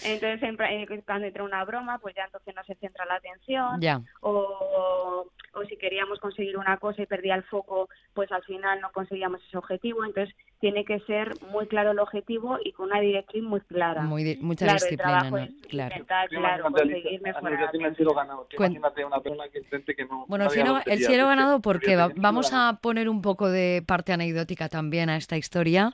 Entonces, 0.04 0.42
eh, 0.42 1.02
cuando 1.04 1.26
entra 1.26 1.44
una 1.44 1.64
broma, 1.64 1.98
pues 1.98 2.14
ya 2.14 2.24
entonces 2.24 2.54
no 2.54 2.64
se 2.64 2.74
centra 2.76 3.04
la 3.06 3.16
atención. 3.16 3.80
Ya. 3.80 4.00
O, 4.20 5.26
o 5.54 5.64
si 5.64 5.76
queríamos 5.76 6.18
conseguir 6.18 6.56
una 6.56 6.76
cosa 6.78 7.02
y 7.02 7.06
perdía 7.06 7.34
el 7.34 7.42
foco, 7.44 7.88
pues 8.14 8.30
al 8.32 8.42
final 8.44 8.80
no 8.80 8.90
conseguíamos 8.92 9.40
ese 9.46 9.58
objetivo. 9.58 10.04
Entonces, 10.04 10.34
tiene 10.60 10.84
que 10.84 11.00
ser 11.00 11.34
muy 11.50 11.66
claro 11.66 11.90
el 11.90 11.98
objetivo 11.98 12.58
y 12.64 12.72
con 12.72 12.86
una 12.86 13.00
directriz 13.00 13.42
muy 13.42 13.60
clara. 13.62 14.02
Muy 14.02 14.38
mucha 14.40 14.72
disciplina, 14.72 15.28
¿no? 15.28 15.48
claro. 15.68 15.92
Intentar, 15.92 16.28
claro, 16.28 16.64
conseguir 16.70 17.20
mejorar. 17.20 17.70
Imagínate 18.52 19.04
una 19.04 19.20
persona 19.20 19.48
que 19.52 19.58
intente 19.58 19.94
que 19.94 20.04
no... 20.04 20.24
Bueno, 20.28 20.44
el 20.44 20.50
cielo, 20.50 20.78
el 20.86 20.98
cielo 21.00 21.26
ganado 21.26 21.60
porque 21.60 21.96
vamos 21.96 22.52
a 22.52 22.78
poner 22.80 23.08
un 23.08 23.22
poco 23.22 23.50
de 23.50 23.82
parte 23.86 24.12
anecdótica 24.12 24.68
también 24.68 25.10
a 25.10 25.16
esta 25.16 25.36
historia. 25.36 25.92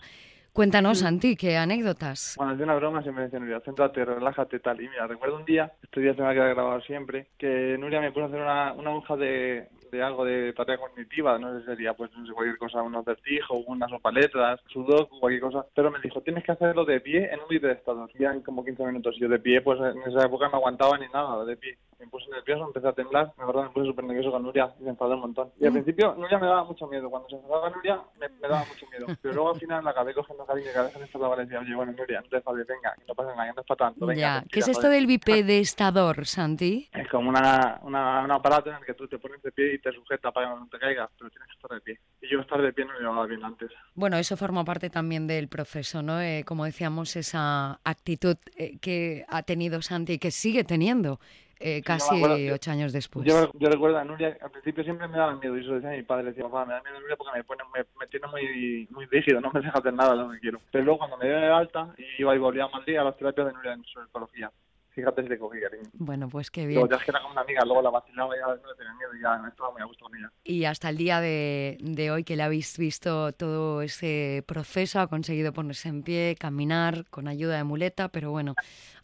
Cuéntanos, 0.59 0.99
Santi, 0.99 1.37
¿qué 1.37 1.57
anécdotas? 1.57 2.35
Bueno, 2.37 2.51
es 2.51 2.59
de 2.59 2.65
una 2.65 2.75
broma, 2.75 3.01
siempre 3.01 3.23
decía 3.23 3.39
Nuria, 3.39 3.61
céntrate, 3.61 4.05
relájate, 4.05 4.59
tal. 4.59 4.81
Y 4.83 4.89
mira, 4.89 5.07
recuerdo 5.07 5.37
un 5.37 5.45
día, 5.45 5.71
este 5.81 6.01
día 6.01 6.17
se 6.17 6.21
me 6.21 6.27
ha 6.27 6.33
quedado 6.33 6.53
grabado 6.53 6.81
siempre, 6.81 7.29
que 7.39 7.77
Nuria 7.79 8.01
me 8.01 8.11
puso 8.11 8.25
a 8.25 8.27
hacer 8.27 8.41
una, 8.41 8.73
una 8.73 8.91
hoja 8.91 9.17
de, 9.17 9.69
de 9.91 10.03
algo 10.03 10.25
de 10.25 10.53
tarea 10.53 10.79
cognitiva, 10.79 11.39
no 11.39 11.59
sé, 11.59 11.67
sería 11.67 11.95
pues 11.95 12.11
no 12.17 12.27
sé, 12.27 12.33
cualquier 12.33 12.59
cosa, 12.59 12.83
unos 12.83 13.07
acertijos, 13.07 13.65
unas 13.67 13.91
sopa 13.91 14.13
letras, 14.13 14.61
sudoku, 14.69 15.19
cualquier 15.21 15.43
cosa, 15.43 15.67
pero 15.75 15.91
me 15.91 16.01
dijo, 16.01 16.21
tienes 16.21 16.45
que 16.45 16.53
hacerlo 16.53 16.85
de 16.85 17.01
pie 17.01 17.33
en 17.33 17.41
un 17.41 17.49
vídeo 17.49 17.69
de 17.69 17.75
estado, 17.75 18.09
ya 18.19 18.33
en 18.33 18.43
como 18.43 18.65
15 18.65 18.85
minutos, 18.85 19.15
y 19.17 19.21
yo 19.21 19.29
de 19.29 19.39
pie, 19.39 19.61
pues 19.61 19.79
en 19.81 20.03
esa 20.03 20.27
época 20.27 20.49
no 20.49 20.57
aguantaba 20.57 20.99
ni 20.99 21.09
nada, 21.09 21.45
de 21.45 21.57
pie 21.57 21.79
me 21.99 22.07
puse 22.07 22.31
nervioso, 22.31 22.67
empecé 22.67 22.87
a 22.87 22.93
temblar, 22.93 23.33
me 23.37 23.43
acuerdo, 23.43 23.65
me 23.65 23.71
puse 23.71 23.87
súper 23.87 24.05
nervioso 24.05 24.31
con 24.31 24.43
Nuria 24.43 24.73
y 24.79 24.85
me 24.85 24.91
enfadé 24.91 25.15
un 25.15 25.21
montón. 25.21 25.51
Y 25.59 25.65
al 25.65 25.73
mm. 25.73 25.75
principio 25.75 26.15
Nuria 26.15 26.39
me 26.39 26.47
daba 26.47 26.65
mucho 26.65 26.87
miedo, 26.87 27.11
cuando 27.11 27.29
se 27.29 27.37
enfadaba 27.37 27.71
Nuria 27.71 28.01
me, 28.21 28.49
daba 28.49 28.65
mucho 28.65 28.87
miedo, 28.91 29.07
pero 29.21 29.35
luego 29.35 29.51
al 29.51 29.61
final 29.61 29.85
la 29.85 29.91
acabé 29.91 30.15
cogiendo 30.15 30.47
cariño 30.47 30.71
y 30.71 30.73
cada 30.73 30.85
vez 30.85 30.93
que 30.93 30.99
me 31.01 31.07
enfadaba 31.07 31.37
le 31.37 31.43
decía, 31.45 31.61
oye, 31.61 31.75
bueno 31.75 31.93
Nuria, 31.93 32.21
no 32.21 32.29
te 32.29 32.37
enfades, 32.37 32.67
venga, 32.67 32.95
que 32.95 33.05
no 33.07 33.15
pasa 33.15 33.35
nada, 33.35 33.49
que 33.49 33.55
no 33.55 33.61
es 33.61 33.67
para 33.67 33.79
tanto, 33.79 34.07
venga. 34.07 34.21
Ya. 34.21 34.45
¿Qué 34.51 34.61
es 34.61 34.69
esto 34.69 34.89
del 34.89 35.07
bipedestador, 35.07 36.25
Santi? 36.27 36.89
Es 36.93 37.09
como 37.09 37.31
una, 37.31 37.81
una, 37.83 38.25
un 38.25 38.31
aparato 38.31 38.71
en 38.71 38.77
el 38.77 38.85
que 38.85 38.95
tú 38.95 39.09
te 39.09 39.19
pones 39.19 39.43
de 39.43 39.51
pie 39.51 39.75
y 39.75 39.78
te 39.79 39.93
sujeta 39.93 40.31
para 40.33 40.53
que 40.53 40.61
no 40.61 40.69
te 40.69 40.79
caigas, 40.79 41.11
pero 41.19 41.31
tienes 41.31 41.49
que 41.49 41.55
estar 41.55 41.71
de 41.71 41.81
pie. 41.81 41.99
Y 42.23 42.29
yo 42.29 42.41
estar 42.41 42.61
de 42.61 42.73
pie 42.73 42.85
no 42.85 42.93
me 42.93 43.01
llevaba 43.01 43.27
bien 43.27 43.45
antes. 43.45 43.71
Bueno, 43.95 44.17
eso 44.17 44.37
forma 44.37 44.65
parte 44.65 44.91
también 44.91 45.27
del 45.27 45.49
proceso, 45.49 46.03
¿no? 46.03 46.21
Eh, 46.21 46.45
como 46.47 46.65
decíamos, 46.65 47.17
esa 47.17 47.81
actitud 47.85 48.37
eh, 48.57 48.79
que 48.81 49.25
ha 49.29 49.43
tenido 49.43 49.83
Santi 49.83 50.15
y 50.15 50.19
que 50.19 50.31
sigue 50.31 50.65
teniendo 50.65 51.21
eh, 51.61 51.83
casi 51.83 52.51
ocho 52.51 52.71
años 52.71 52.93
después. 52.93 53.27
Yo, 53.27 53.51
recuerdo 53.69 53.99
a 53.99 54.05
Nuria, 54.05 54.37
al 54.41 54.51
principio 54.51 54.85
siempre 54.85 55.09
me 55.09 55.17
daba 55.17 55.35
miedo, 55.35 55.57
y 55.57 55.61
eso 55.61 55.75
decía 55.75 55.91
mi 55.91 56.03
padre, 56.03 56.27
decía, 56.27 56.45
papá, 56.45 56.65
me 56.65 56.75
da 56.75 56.83
miedo 56.83 57.01
Nuria 57.01 57.17
porque 57.17 57.37
me, 57.37 57.45
pone, 57.45 57.63
me, 57.75 58.07
tiene 58.07 58.27
muy, 58.29 58.87
muy 58.91 59.07
rígido, 59.07 59.41
no 59.41 59.51
me 59.53 59.61
deja 59.61 59.77
hacer 59.79 59.93
nada 59.93 60.15
lo 60.15 60.31
que 60.31 60.39
quiero. 60.39 60.61
Pero 60.71 60.85
luego 60.85 60.99
cuando 60.99 61.17
me 61.17 61.27
dio 61.27 61.37
de 61.37 61.49
alta, 61.49 61.95
iba 62.19 62.35
y 62.35 62.39
volvía 62.39 62.65
a 62.65 62.69
Madrid 62.69 62.97
a 62.97 63.05
las 63.05 63.17
terapias 63.17 63.49
de 63.49 63.53
Nuria 63.55 63.73
en 63.73 63.85
su 63.85 64.01
psicología. 64.01 64.53
Fíjate 64.99 65.23
si 65.23 65.29
le 65.29 65.39
cogí 65.39 65.61
cariño. 65.61 65.85
Bueno, 65.93 66.29
pues 66.29 66.51
qué 66.51 66.67
bien. 66.67 66.81
Luego 66.81 66.91
ya 66.91 66.97
es 66.97 67.05
que 67.05 67.13
era 67.13 67.21
como 67.21 67.31
una 67.31 67.43
amiga, 67.43 67.65
luego 67.65 67.83
la 67.83 67.91
vacilaba 67.91 68.35
y 68.35 68.41
ya 68.41 68.47
no 68.47 68.75
tenía 68.75 68.95
miedo 68.95 69.15
y 69.15 69.23
ya 69.23 69.49
estaba 69.49 69.71
muy 69.71 69.81
a 69.81 69.85
gusto 69.85 70.07
con 70.07 70.17
ella. 70.17 70.29
Y 70.43 70.65
hasta 70.65 70.89
el 70.89 70.97
día 70.97 71.21
de, 71.21 71.79
de 71.81 72.11
hoy 72.11 72.25
que 72.25 72.35
le 72.35 72.43
habéis 72.43 72.77
visto 72.77 73.31
todo 73.31 73.81
ese 73.83 74.43
proceso, 74.49 74.99
ha 74.99 75.07
conseguido 75.07 75.53
ponerse 75.53 75.89
en 75.89 76.03
pie, 76.03 76.35
caminar 76.37 77.05
con 77.11 77.29
ayuda 77.29 77.59
de 77.59 77.63
muleta, 77.63 78.09
pero 78.09 78.33
bueno, 78.33 78.57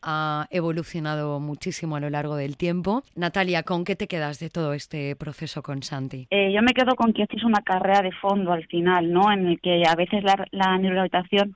ha 0.03 0.49
evolucionado 0.51 1.39
muchísimo 1.39 1.95
a 1.95 2.01
lo 2.01 2.11
largo 2.11 2.35
del 2.35 2.57
tiempo. 2.57 3.05
Natalia, 3.15 3.63
¿con 3.63 3.85
qué 3.85 3.95
te 3.95 4.09
quedas 4.09 4.41
de 4.41 4.51
todo 4.51 4.73
este 4.73 5.15
proceso 5.15 5.63
con 5.63 5.85
Santi? 5.85 6.27
Eh, 6.31 6.53
yo 6.53 6.61
me 6.61 6.73
quedo 6.73 6.97
con 6.97 7.13
que 7.13 7.23
esto 7.23 7.37
es 7.37 7.45
una 7.45 7.63
carrera 7.63 8.03
de 8.03 8.11
fondo 8.11 8.51
al 8.51 8.67
final, 8.67 9.13
¿no? 9.13 9.31
En 9.31 9.47
el 9.47 9.61
que 9.61 9.85
a 9.89 9.95
veces 9.95 10.25
la, 10.25 10.45
la 10.51 10.77
neurorehabilitación 10.77 11.55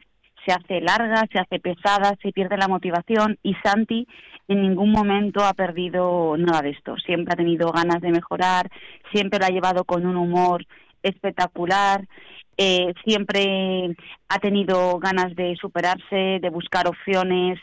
se 0.49 0.55
hace 0.55 0.81
larga, 0.81 1.27
se 1.31 1.39
hace 1.39 1.61
pesada, 1.61 2.17
se 2.23 2.33
pierde 2.33 2.57
la 2.57 2.69
motivación 2.69 3.39
y 3.43 3.55
Santi 3.63 4.07
en 4.49 4.63
ningún 4.63 4.91
momento 4.91 5.45
ha 5.45 5.53
perdido 5.53 6.37
nada 6.39 6.63
de 6.63 6.71
esto. 6.71 6.97
Siempre 7.05 7.35
ha 7.35 7.37
tenido 7.37 7.71
ganas 7.71 8.01
de 8.01 8.11
mejorar, 8.11 8.71
siempre 9.13 9.39
lo 9.39 9.45
ha 9.45 9.51
llevado 9.51 9.85
con 9.85 10.07
un 10.07 10.17
humor 10.17 10.65
espectacular, 11.03 12.09
eh, 12.57 12.95
siempre 13.05 13.95
ha 14.31 14.39
tenido 14.39 14.99
ganas 14.99 15.37
de 15.37 15.55
superarse, 15.61 16.39
de 16.41 16.51
buscar 16.51 16.89
opciones, 16.89 17.59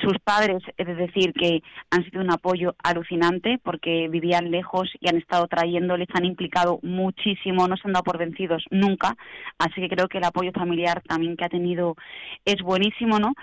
sus 0.00 0.18
padres, 0.22 0.62
es 0.76 0.96
decir, 0.96 1.32
que 1.32 1.62
han 1.90 2.04
sido 2.04 2.20
un 2.20 2.32
apoyo 2.32 2.74
alucinante 2.82 3.58
porque 3.62 4.08
vivían 4.08 4.50
lejos 4.50 4.90
y 5.00 5.08
han 5.08 5.16
estado 5.16 5.46
trayendo, 5.46 5.96
les 5.96 6.08
han 6.14 6.24
implicado 6.24 6.80
muchísimo, 6.82 7.68
no 7.68 7.76
se 7.76 7.82
han 7.86 7.92
dado 7.92 8.04
por 8.04 8.18
vencidos 8.18 8.64
nunca, 8.70 9.16
así 9.58 9.80
que 9.80 9.88
creo 9.88 10.08
que 10.08 10.18
el 10.18 10.24
apoyo 10.24 10.50
familiar 10.52 11.02
también 11.06 11.36
que 11.36 11.44
ha 11.44 11.48
tenido 11.48 11.96
es 12.44 12.60
buenísimo, 12.62 13.18
¿no? 13.18 13.34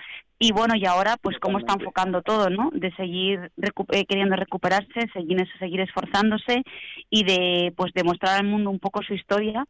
Y 0.44 0.50
bueno, 0.50 0.74
y 0.74 0.84
ahora, 0.86 1.16
pues 1.22 1.38
cómo 1.38 1.60
está 1.60 1.74
enfocando 1.74 2.20
todo, 2.20 2.50
¿no? 2.50 2.70
De 2.72 2.92
seguir 2.96 3.52
eh, 3.92 4.04
queriendo 4.06 4.34
recuperarse, 4.34 5.08
seguir, 5.12 5.38
seguir 5.60 5.80
esforzándose 5.80 6.64
y 7.10 7.22
de, 7.22 7.72
pues, 7.76 7.92
demostrar 7.94 8.40
al 8.40 8.48
mundo 8.48 8.68
un 8.68 8.80
poco 8.80 9.04
su 9.04 9.14
historia 9.14 9.64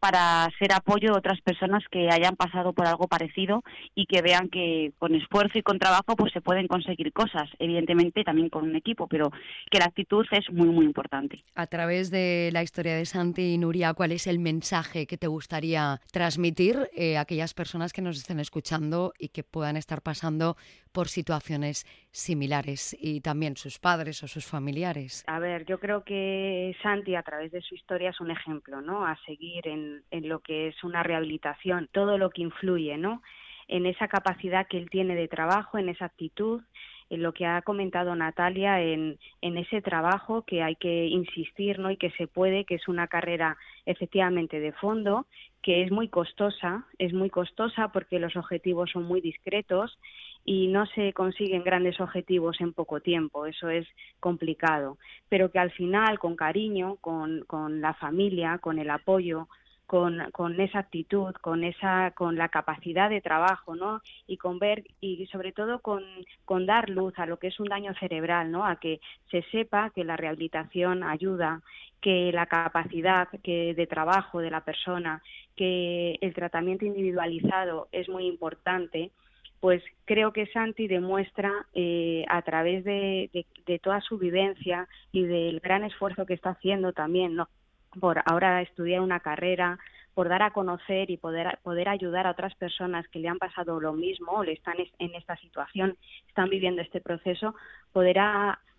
para 0.00 0.48
ser 0.58 0.72
apoyo 0.72 1.12
de 1.12 1.18
otras 1.18 1.40
personas 1.40 1.82
que 1.90 2.10
hayan 2.10 2.36
pasado 2.36 2.72
por 2.72 2.86
algo 2.86 3.08
parecido 3.08 3.62
y 3.94 4.06
que 4.06 4.20
vean 4.20 4.48
que 4.48 4.92
con 4.98 5.14
esfuerzo 5.14 5.58
y 5.58 5.62
con 5.62 5.78
trabajo, 5.78 6.14
pues 6.16 6.32
se 6.32 6.40
pueden 6.40 6.66
conseguir 6.66 7.12
cosas. 7.12 7.48
Evidentemente 7.58 8.24
también 8.24 8.50
con 8.50 8.64
un 8.64 8.76
equipo, 8.76 9.06
pero 9.06 9.30
que 9.70 9.78
la 9.78 9.86
actitud 9.86 10.26
es 10.30 10.52
muy, 10.52 10.68
muy 10.68 10.84
importante. 10.84 11.42
A 11.54 11.66
través 11.66 12.10
de 12.10 12.50
la 12.52 12.62
historia 12.62 12.96
de 12.96 13.06
Santi 13.06 13.54
y 13.54 13.58
Nuria, 13.58 13.94
¿cuál 13.94 14.12
es 14.12 14.26
el 14.26 14.38
mensaje 14.38 15.06
que 15.06 15.16
te 15.16 15.26
gustaría 15.26 16.00
transmitir 16.12 16.90
eh, 16.94 17.16
a 17.16 17.22
aquellas 17.22 17.54
personas 17.54 17.92
que 17.92 18.02
nos 18.02 18.18
estén 18.18 18.40
escuchando 18.40 19.12
y 19.18 19.28
que 19.28 19.42
puedan 19.42 19.76
estar 19.76 20.02
pasando 20.02 20.18
pasando 20.18 20.56
por 20.92 21.06
situaciones 21.06 21.84
similares 22.10 22.96
y 22.98 23.20
también 23.20 23.56
sus 23.56 23.78
padres 23.78 24.22
o 24.24 24.26
sus 24.26 24.46
familiares. 24.46 25.22
A 25.28 25.38
ver, 25.38 25.64
yo 25.64 25.78
creo 25.78 26.02
que 26.02 26.74
Santi 26.82 27.14
a 27.14 27.22
través 27.22 27.52
de 27.52 27.60
su 27.60 27.76
historia 27.76 28.10
es 28.10 28.20
un 28.20 28.32
ejemplo, 28.32 28.80
¿no? 28.80 29.06
A 29.06 29.16
seguir 29.24 29.68
en, 29.68 29.87
en 30.10 30.28
lo 30.28 30.40
que 30.40 30.68
es 30.68 30.84
una 30.84 31.02
rehabilitación, 31.02 31.88
todo 31.92 32.18
lo 32.18 32.30
que 32.30 32.42
influye, 32.42 32.96
¿no? 32.96 33.22
En 33.68 33.86
esa 33.86 34.08
capacidad 34.08 34.66
que 34.66 34.78
él 34.78 34.88
tiene 34.90 35.14
de 35.14 35.28
trabajo, 35.28 35.78
en 35.78 35.88
esa 35.88 36.06
actitud, 36.06 36.62
en 37.10 37.22
lo 37.22 37.32
que 37.32 37.46
ha 37.46 37.62
comentado 37.62 38.14
Natalia, 38.14 38.82
en, 38.82 39.18
en, 39.40 39.56
ese 39.56 39.80
trabajo 39.80 40.42
que 40.42 40.62
hay 40.62 40.76
que 40.76 41.06
insistir 41.06 41.78
¿no? 41.78 41.90
y 41.90 41.96
que 41.96 42.10
se 42.12 42.26
puede, 42.26 42.64
que 42.64 42.74
es 42.74 42.86
una 42.88 43.06
carrera 43.06 43.56
efectivamente 43.86 44.60
de 44.60 44.72
fondo, 44.72 45.26
que 45.62 45.82
es 45.82 45.90
muy 45.90 46.08
costosa, 46.08 46.84
es 46.98 47.12
muy 47.12 47.30
costosa 47.30 47.88
porque 47.88 48.18
los 48.18 48.36
objetivos 48.36 48.90
son 48.90 49.04
muy 49.04 49.20
discretos 49.20 49.98
y 50.44 50.68
no 50.68 50.86
se 50.86 51.12
consiguen 51.12 51.64
grandes 51.64 52.00
objetivos 52.00 52.60
en 52.60 52.72
poco 52.72 53.00
tiempo, 53.00 53.46
eso 53.46 53.68
es 53.68 53.86
complicado, 54.20 54.98
pero 55.28 55.50
que 55.50 55.58
al 55.58 55.70
final, 55.72 56.18
con 56.18 56.36
cariño, 56.36 56.96
con, 57.00 57.44
con 57.46 57.80
la 57.80 57.94
familia, 57.94 58.58
con 58.58 58.78
el 58.78 58.90
apoyo, 58.90 59.48
con, 59.88 60.30
con 60.32 60.60
esa 60.60 60.80
actitud, 60.80 61.32
con 61.40 61.64
esa, 61.64 62.10
con 62.10 62.36
la 62.36 62.50
capacidad 62.50 63.08
de 63.08 63.22
trabajo, 63.22 63.74
¿no? 63.74 64.02
Y 64.26 64.36
con 64.36 64.58
ver, 64.58 64.84
y 65.00 65.26
sobre 65.28 65.52
todo 65.52 65.80
con, 65.80 66.04
con 66.44 66.66
dar 66.66 66.90
luz 66.90 67.18
a 67.18 67.24
lo 67.24 67.38
que 67.38 67.46
es 67.46 67.58
un 67.58 67.68
daño 67.68 67.94
cerebral, 67.94 68.50
¿no? 68.50 68.66
A 68.66 68.76
que 68.76 69.00
se 69.30 69.40
sepa 69.50 69.90
que 69.94 70.04
la 70.04 70.18
rehabilitación 70.18 71.02
ayuda, 71.02 71.62
que 72.02 72.30
la 72.32 72.44
capacidad 72.44 73.28
que 73.42 73.72
de 73.74 73.86
trabajo 73.86 74.40
de 74.40 74.50
la 74.50 74.60
persona, 74.60 75.22
que 75.56 76.18
el 76.20 76.34
tratamiento 76.34 76.84
individualizado 76.84 77.88
es 77.90 78.10
muy 78.10 78.26
importante, 78.26 79.10
pues 79.58 79.82
creo 80.04 80.34
que 80.34 80.46
Santi 80.48 80.86
demuestra 80.86 81.50
eh, 81.72 82.26
a 82.28 82.42
través 82.42 82.84
de, 82.84 83.30
de, 83.66 83.78
toda 83.78 84.02
su 84.02 84.18
vivencia 84.18 84.86
y 85.12 85.22
del 85.22 85.60
gran 85.60 85.82
esfuerzo 85.82 86.26
que 86.26 86.34
está 86.34 86.50
haciendo 86.50 86.92
también, 86.92 87.34
¿no? 87.34 87.48
Por 88.00 88.22
ahora 88.24 88.62
estudiar 88.62 89.00
una 89.00 89.20
carrera, 89.20 89.78
por 90.14 90.28
dar 90.28 90.42
a 90.42 90.52
conocer 90.52 91.10
y 91.10 91.16
poder, 91.16 91.58
poder 91.62 91.88
ayudar 91.88 92.26
a 92.26 92.32
otras 92.32 92.54
personas 92.56 93.06
que 93.08 93.20
le 93.20 93.28
han 93.28 93.38
pasado 93.38 93.78
lo 93.78 93.92
mismo 93.92 94.32
o 94.32 94.44
le 94.44 94.52
están 94.52 94.74
en 94.98 95.14
esta 95.14 95.36
situación, 95.36 95.96
están 96.26 96.48
viviendo 96.48 96.82
este 96.82 97.00
proceso, 97.00 97.54
poder, 97.92 98.18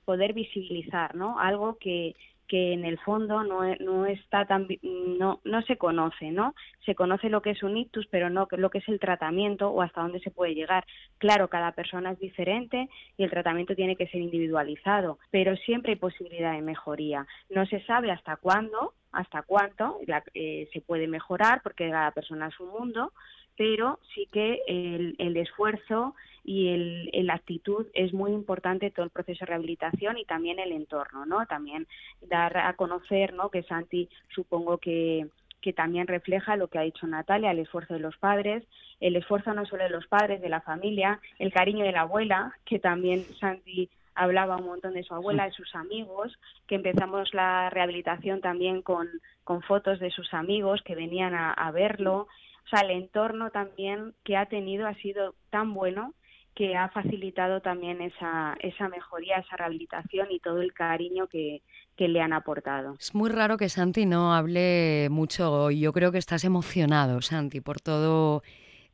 poder 0.04 0.34
visibilizar 0.34 1.16
¿no? 1.16 1.40
algo 1.40 1.78
que, 1.80 2.16
que 2.50 2.74
en 2.74 2.84
el 2.84 3.00
fondo 3.00 3.44
no, 3.44 3.64
e, 3.64 3.78
no 3.80 4.06
está 4.08 4.46
tan 4.46 4.68
no 4.84 5.40
no 5.46 5.62
se 5.62 5.78
conoce 5.78 6.32
no 6.32 6.56
se 6.86 6.96
conoce 6.96 7.30
lo 7.30 7.42
que 7.42 7.52
es 7.52 7.64
un 7.64 7.78
ictus 7.78 8.08
pero 8.08 8.30
no 8.30 8.48
lo 8.52 8.70
que 8.70 8.80
es 8.80 8.90
el 8.90 9.00
tratamiento 9.00 9.70
o 9.70 9.82
hasta 9.82 10.02
dónde 10.02 10.20
se 10.20 10.32
puede 10.32 10.56
llegar. 10.56 10.84
Claro 11.20 11.48
cada 11.48 11.72
persona 11.72 12.12
es 12.12 12.20
diferente 12.20 12.90
y 13.16 13.24
el 13.24 13.30
tratamiento 13.30 13.76
tiene 13.76 13.96
que 13.96 14.08
ser 14.08 14.20
individualizado 14.20 15.20
pero 15.30 15.56
siempre 15.56 15.94
hay 15.94 16.00
posibilidad 16.00 16.54
de 16.54 16.64
mejoría. 16.64 17.28
No 17.50 17.66
se 17.68 17.80
sabe 17.86 18.12
hasta 18.12 18.36
cuándo 18.36 18.94
hasta 19.12 19.42
cuánto 19.44 20.00
eh, 20.34 20.70
se 20.72 20.82
puede 20.82 21.08
mejorar 21.08 21.62
porque 21.64 21.90
cada 21.90 22.12
persona 22.12 22.48
es 22.48 22.60
un 22.60 22.70
mundo 22.70 23.12
pero 23.60 24.00
sí 24.16 24.26
que 24.32 24.62
el, 24.68 25.16
el 25.18 25.36
esfuerzo 25.36 26.16
y 26.46 26.70
el, 26.70 27.10
la 27.28 27.34
actitud 27.34 27.88
es 27.94 28.14
muy 28.14 28.32
importante 28.32 28.90
todo 28.90 29.04
el 29.04 29.12
proceso 29.12 29.40
de 29.42 29.48
rehabilitación 29.48 30.18
y 30.18 30.24
también 30.24 30.60
el 30.60 30.72
entorno, 30.72 31.26
¿no? 31.26 31.46
También 31.46 31.86
dar 32.22 32.58
a 32.58 32.74
conocer, 32.78 33.34
¿no? 33.34 33.50
Que 33.50 33.64
Santi 33.64 34.08
supongo 34.34 34.78
que 34.78 35.28
que 35.62 35.74
también 35.74 36.08
refleja 36.08 36.56
lo 36.56 36.70
que 36.70 36.78
ha 36.78 36.84
dicho 36.84 37.06
Natalia, 37.06 37.52
el 37.52 37.60
esfuerzo 37.60 37.94
de 37.94 38.00
los 38.00 38.16
padres, 38.18 38.64
el 39.02 39.18
esfuerzo 39.18 39.54
no 39.54 39.66
solo 39.66 39.84
de 39.84 39.90
los 39.90 40.08
padres, 40.08 40.42
de 40.42 40.48
la 40.48 40.62
familia, 40.62 41.20
el 41.38 41.52
cariño 41.52 41.84
de 41.84 41.92
la 41.92 42.02
abuela, 42.02 42.54
que 42.66 42.80
también 42.80 43.26
Santi 43.40 43.90
hablaba 44.20 44.58
un 44.58 44.66
montón 44.66 44.94
de 44.94 45.04
su 45.04 45.14
abuela, 45.14 45.46
de 45.46 45.52
sus 45.52 45.74
amigos, 45.76 46.38
que 46.68 46.76
empezamos 46.76 47.34
la 47.34 47.70
rehabilitación 47.70 48.42
también 48.42 48.82
con, 48.82 49.08
con 49.46 49.62
fotos 49.62 50.00
de 50.00 50.12
sus 50.12 50.34
amigos 50.34 50.82
que 50.84 50.94
venían 50.94 51.34
a, 51.34 51.54
a 51.54 51.72
verlo. 51.72 52.28
O 52.66 52.70
sea, 52.70 52.82
el 52.82 52.92
entorno 52.92 53.50
también 53.50 54.14
que 54.26 54.36
ha 54.36 54.46
tenido 54.46 54.88
ha 54.88 54.94
sido 54.96 55.36
tan 55.50 55.74
bueno 55.74 56.14
que 56.54 56.76
ha 56.76 56.90
facilitado 56.90 57.62
también 57.62 58.02
esa, 58.02 58.58
esa 58.60 58.90
mejoría, 58.90 59.38
esa 59.38 59.56
rehabilitación 59.56 60.28
y 60.30 60.42
todo 60.42 60.62
el 60.62 60.74
cariño 60.74 61.28
que, 61.28 61.62
que 61.96 62.10
le 62.10 62.20
han 62.20 62.34
aportado. 62.34 62.96
Es 63.00 63.16
muy 63.16 63.30
raro 63.30 63.56
que 63.56 63.70
Santi 63.70 64.06
no 64.06 64.34
hable 64.34 65.08
mucho. 65.10 65.72
Yo 65.72 65.94
creo 65.94 66.12
que 66.12 66.18
estás 66.18 66.44
emocionado, 66.44 67.22
Santi, 67.22 67.62
por 67.62 67.80
todo 67.80 68.44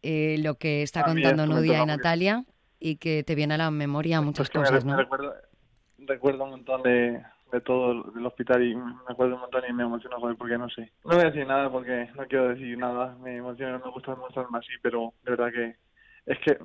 eh, 0.04 0.36
lo 0.44 0.56
que 0.56 0.84
está 0.84 1.04
contando 1.04 1.48
Nudia 1.48 1.82
y 1.82 1.86
Natalia 1.88 2.46
y 2.80 2.98
que 2.98 3.24
te 3.24 3.36
viene 3.36 3.56
a 3.56 3.58
la 3.58 3.72
memoria 3.72 4.22
muchas 4.22 4.50
cosas, 4.50 4.86
¿no? 4.86 4.98
Recuerdo, 4.98 5.34
recuerdo 6.00 6.44
un 6.44 6.50
montón 6.52 6.84
de, 6.84 7.22
de 7.52 7.62
todo 7.62 7.92
el 8.16 8.26
hospital 8.26 8.64
y 8.64 8.76
me 8.76 8.94
acuerdo 9.08 9.36
un 9.36 9.42
montón 9.42 9.64
y 9.68 9.74
me 9.74 9.84
emociono 9.84 10.20
con 10.20 10.32
él 10.32 10.38
porque 10.38 10.58
no 10.58 10.70
sé. 10.70 10.92
No 11.04 11.16
voy 11.16 11.22
a 11.22 11.30
decir 11.30 11.48
nada 11.48 11.72
porque 11.72 12.10
no 12.16 12.26
quiero 12.28 12.50
decir 12.50 12.78
nada, 12.78 13.16
me 13.22 13.38
emociona, 13.38 13.80
me 13.84 13.92
gusta 13.92 14.16
mostrarme 14.16 14.60
así, 14.60 14.74
pero 14.82 15.14
de 15.24 15.32
verdad 15.32 15.52
que 15.52 15.76
es 16.26 16.40
que 16.40 16.58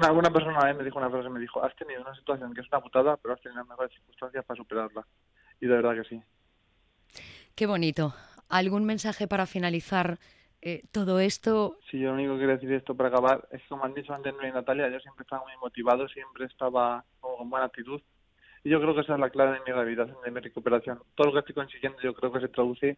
una, 0.00 0.30
persona 0.30 0.58
una 0.58 0.66
vez 0.66 0.76
me 0.76 0.84
dijo 0.84 0.98
una 0.98 1.10
frase, 1.10 1.28
me 1.28 1.40
dijo, 1.40 1.62
has 1.64 1.74
tenido 1.74 2.02
una 2.02 2.14
situación 2.14 2.54
que 2.54 2.60
es 2.60 2.68
una 2.68 2.80
putada, 2.80 3.16
pero 3.16 3.34
has 3.34 3.40
tenido 3.40 3.60
las 3.60 3.68
mejores 3.68 3.92
circunstancias 3.92 4.44
para 4.44 4.58
superarla. 4.58 5.06
Y 5.60 5.66
de 5.66 5.74
verdad 5.74 5.94
que 5.94 6.08
sí. 6.08 6.22
Qué 7.56 7.66
bonito. 7.66 8.14
¿Algún 8.48 8.84
mensaje 8.84 9.26
para 9.26 9.46
finalizar 9.46 10.18
eh, 10.62 10.82
todo 10.92 11.20
esto? 11.20 11.78
Sí, 11.90 11.98
yo 11.98 12.08
lo 12.08 12.14
único 12.14 12.32
que 12.34 12.38
quiero 12.38 12.52
decir 12.54 12.72
esto 12.72 12.94
para 12.94 13.10
acabar 13.10 13.46
es 13.50 13.60
que, 13.62 13.68
como 13.68 13.84
han 13.84 13.94
dicho 13.94 14.14
antes 14.14 14.32
y 14.32 14.50
Natalia, 14.50 14.88
yo 14.88 15.00
siempre 15.00 15.24
estaba 15.24 15.42
muy 15.42 15.56
motivado, 15.60 16.08
siempre 16.08 16.46
estaba 16.46 17.04
con 17.20 17.50
buena 17.50 17.66
actitud. 17.66 18.00
Y 18.64 18.70
yo 18.70 18.80
creo 18.80 18.94
que 18.94 19.00
esa 19.00 19.14
es 19.14 19.20
la 19.20 19.30
clave 19.30 19.54
de 19.54 19.60
mi 19.66 19.72
rehabilitación, 19.72 20.16
de 20.24 20.30
mi 20.30 20.40
recuperación. 20.40 21.00
Todo 21.14 21.26
lo 21.26 21.32
que 21.34 21.38
estoy 21.40 21.54
consiguiendo 21.54 22.00
yo 22.00 22.14
creo 22.14 22.32
que 22.32 22.40
se 22.40 22.48
traduce 22.48 22.96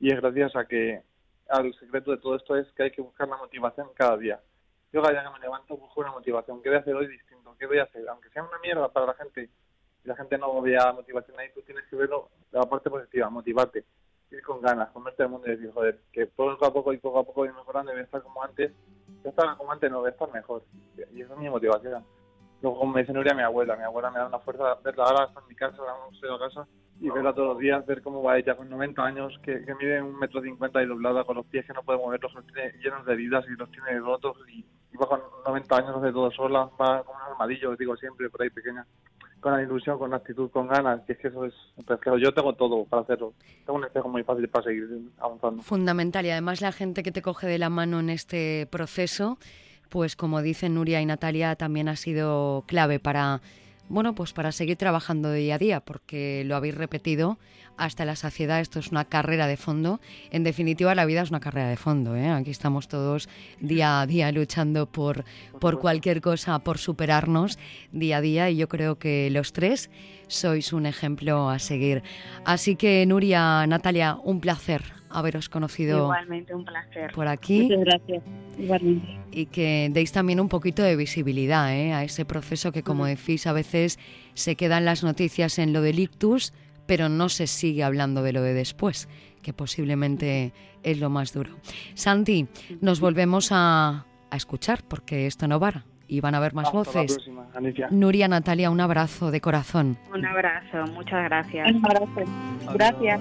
y 0.00 0.12
es 0.12 0.20
gracias 0.20 0.56
a 0.56 0.64
que 0.64 1.02
al 1.48 1.74
secreto 1.74 2.12
de 2.12 2.18
todo 2.18 2.36
esto 2.36 2.56
es 2.56 2.70
que 2.72 2.84
hay 2.84 2.90
que 2.92 3.02
buscar 3.02 3.28
la 3.28 3.36
motivación 3.36 3.88
cada 3.94 4.16
día 4.16 4.40
yo 4.92 5.00
cada 5.00 5.12
día 5.12 5.24
que 5.24 5.38
me 5.38 5.40
levanto 5.40 5.76
busco 5.76 6.00
una 6.00 6.12
motivación. 6.12 6.62
¿Qué 6.62 6.68
voy 6.68 6.76
a 6.76 6.80
hacer 6.80 6.94
hoy 6.94 7.08
distinto? 7.08 7.56
¿Qué 7.58 7.66
voy 7.66 7.78
a 7.78 7.84
hacer? 7.84 8.06
Aunque 8.08 8.28
sea 8.28 8.42
una 8.42 8.58
mierda 8.58 8.92
para 8.92 9.06
la 9.06 9.14
gente 9.14 9.48
y 10.04 10.08
la 10.08 10.14
gente 10.16 10.36
no 10.36 10.60
vea 10.60 10.92
motivación 10.92 11.38
ahí, 11.40 11.48
tú 11.54 11.62
tienes 11.62 11.84
que 11.88 11.96
verlo 11.96 12.28
la 12.50 12.68
parte 12.68 12.90
positiva, 12.90 13.30
motivarte, 13.30 13.84
ir 14.32 14.42
con 14.42 14.60
ganas, 14.60 14.90
comerte 14.90 15.22
el 15.22 15.28
mundo 15.28 15.46
y 15.46 15.50
decir, 15.50 15.72
joder, 15.72 16.00
que 16.12 16.26
poco 16.26 16.64
a 16.64 16.72
poco 16.72 16.92
y 16.92 16.98
poco 16.98 17.20
a 17.20 17.24
poco 17.24 17.40
voy 17.40 17.52
mejorando 17.52 17.92
y 17.92 17.94
voy 17.94 18.00
a 18.02 18.04
estar 18.04 18.22
como 18.22 18.42
antes. 18.42 18.72
Yo 19.22 19.30
estaba 19.30 19.56
como 19.56 19.72
antes, 19.72 19.90
no 19.90 20.00
voy 20.00 20.08
a 20.08 20.12
estar 20.12 20.32
mejor. 20.32 20.62
Y 21.12 21.20
esa 21.20 21.34
es 21.34 21.38
mi 21.38 21.48
motivación. 21.48 22.04
Luego, 22.62 22.78
como 22.78 22.92
me 22.92 23.00
dice 23.00 23.12
Nuria, 23.12 23.34
mi 23.34 23.42
abuela, 23.42 23.76
mi 23.76 23.82
abuela 23.82 24.10
me 24.10 24.20
da 24.20 24.26
una 24.28 24.38
fuerza, 24.38 24.76
verla 24.84 25.04
ahora 25.04 25.24
está 25.24 25.40
en 25.40 25.48
mi 25.48 25.54
casa, 25.56 25.76
ahora 25.78 25.94
no 25.98 26.34
a 26.34 26.38
casa, 26.38 26.68
y 27.00 27.10
verla 27.10 27.34
todos 27.34 27.48
los 27.48 27.58
días, 27.58 27.84
ver 27.86 28.02
cómo 28.02 28.22
va 28.22 28.38
ella 28.38 28.56
con 28.56 28.70
90 28.70 29.04
años, 29.04 29.36
que, 29.42 29.64
que 29.64 29.74
mide 29.74 30.00
un 30.00 30.16
metro 30.16 30.40
cincuenta 30.40 30.80
y 30.80 30.86
doblada, 30.86 31.24
con 31.24 31.34
los 31.36 31.46
pies 31.46 31.66
que 31.66 31.72
no 31.72 31.82
puede 31.82 31.98
moverlos, 31.98 32.32
los 32.32 32.46
tiene 32.46 32.72
llenos 32.80 33.04
de 33.04 33.14
heridas 33.14 33.44
y 33.48 33.58
los 33.58 33.68
tiene 33.72 33.98
rotos, 33.98 34.36
y, 34.48 34.64
va 34.96 35.08
con 35.08 35.20
90 35.44 35.76
años, 35.76 35.96
hace 35.96 36.12
todo 36.12 36.30
sola, 36.30 36.70
va 36.80 37.02
con 37.02 37.16
un 37.16 37.22
armadillo, 37.32 37.74
digo 37.74 37.96
siempre, 37.96 38.30
por 38.30 38.42
ahí 38.42 38.50
pequeña, 38.50 38.86
con 39.42 39.52
la 39.52 39.62
ilusión, 39.62 39.98
con 39.98 40.10
la 40.10 40.16
actitud, 40.16 40.50
con 40.50 40.68
ganas, 40.68 41.02
que 41.02 41.12
es 41.12 41.18
que 41.18 41.28
eso 41.28 41.44
es, 41.44 41.52
pues, 41.84 42.00
yo 42.22 42.32
tengo 42.32 42.54
todo 42.54 42.84
para 42.84 43.02
hacerlo, 43.02 43.34
tengo 43.66 43.78
un 43.78 43.84
espejo 43.84 44.08
muy 44.08 44.22
fácil 44.22 44.48
para 44.48 44.64
seguir 44.64 44.88
avanzando. 45.18 45.62
Fundamental, 45.62 46.24
y 46.24 46.30
además 46.30 46.62
la 46.62 46.72
gente 46.72 47.02
que 47.02 47.12
te 47.12 47.20
coge 47.20 47.48
de 47.48 47.58
la 47.58 47.68
mano 47.68 48.00
en 48.00 48.08
este 48.08 48.68
proceso, 48.70 49.38
pues 49.90 50.16
como 50.16 50.40
dicen 50.40 50.74
Nuria 50.74 51.02
y 51.02 51.06
Natalia, 51.06 51.56
también 51.56 51.88
ha 51.88 51.96
sido 51.96 52.64
clave 52.66 53.00
para 53.00 53.42
bueno, 53.88 54.14
pues 54.14 54.32
para 54.32 54.52
seguir 54.52 54.76
trabajando 54.76 55.32
día 55.32 55.56
a 55.56 55.58
día, 55.58 55.80
porque 55.80 56.44
lo 56.46 56.56
habéis 56.56 56.74
repetido 56.74 57.38
hasta 57.76 58.04
la 58.04 58.16
saciedad, 58.16 58.60
esto 58.60 58.78
es 58.78 58.90
una 58.90 59.04
carrera 59.04 59.46
de 59.46 59.56
fondo. 59.56 60.00
En 60.30 60.44
definitiva, 60.44 60.94
la 60.94 61.04
vida 61.04 61.22
es 61.22 61.30
una 61.30 61.40
carrera 61.40 61.68
de 61.68 61.76
fondo. 61.76 62.16
¿eh? 62.16 62.30
Aquí 62.30 62.50
estamos 62.50 62.88
todos 62.88 63.28
día 63.60 64.00
a 64.00 64.06
día 64.06 64.30
luchando 64.30 64.86
por, 64.86 65.24
por 65.60 65.78
cualquier 65.78 66.20
cosa, 66.20 66.58
por 66.60 66.78
superarnos 66.78 67.58
día 67.90 68.18
a 68.18 68.20
día, 68.20 68.50
y 68.50 68.56
yo 68.56 68.68
creo 68.68 68.98
que 68.98 69.30
los 69.30 69.52
tres 69.52 69.90
sois 70.28 70.72
un 70.72 70.86
ejemplo 70.86 71.50
a 71.50 71.58
seguir. 71.58 72.02
Así 72.44 72.76
que, 72.76 73.04
Nuria, 73.06 73.66
Natalia, 73.66 74.16
un 74.22 74.40
placer 74.40 75.01
haberos 75.12 75.48
conocido 75.48 76.04
Igualmente, 76.04 76.54
un 76.54 76.64
placer. 76.64 77.12
por 77.12 77.28
aquí. 77.28 77.62
Muchas 77.62 77.80
gracias. 77.80 78.22
Igualmente. 78.58 79.18
Y 79.30 79.46
que 79.46 79.88
deis 79.92 80.12
también 80.12 80.40
un 80.40 80.48
poquito 80.48 80.82
de 80.82 80.96
visibilidad 80.96 81.74
¿eh? 81.74 81.92
a 81.92 82.04
ese 82.04 82.24
proceso 82.24 82.72
que, 82.72 82.82
como 82.82 83.06
decís, 83.06 83.46
a 83.46 83.52
veces 83.52 83.98
se 84.34 84.56
quedan 84.56 84.84
las 84.84 85.02
noticias 85.02 85.58
en 85.58 85.72
lo 85.72 85.82
del 85.82 85.98
ictus, 85.98 86.52
pero 86.86 87.08
no 87.08 87.28
se 87.28 87.46
sigue 87.46 87.84
hablando 87.84 88.22
de 88.22 88.32
lo 88.32 88.42
de 88.42 88.54
después, 88.54 89.08
que 89.42 89.52
posiblemente 89.52 90.52
es 90.82 90.98
lo 90.98 91.10
más 91.10 91.32
duro. 91.32 91.50
Santi, 91.94 92.48
nos 92.80 93.00
volvemos 93.00 93.48
a, 93.52 94.04
a 94.30 94.36
escuchar 94.36 94.82
porque 94.88 95.26
esto 95.26 95.48
no 95.48 95.60
para 95.60 95.84
y 96.12 96.20
van 96.20 96.34
a 96.34 96.38
haber 96.38 96.52
más 96.52 96.70
voces. 96.70 97.16
Nuria, 97.90 98.28
Natalia, 98.28 98.70
un 98.70 98.82
abrazo 98.82 99.30
de 99.30 99.40
corazón. 99.40 99.96
Un 100.12 100.26
abrazo, 100.26 100.84
muchas 100.92 101.24
gracias. 101.24 101.70
Un 101.70 101.86
abrazo. 101.86 102.24
Gracias. 102.74 103.20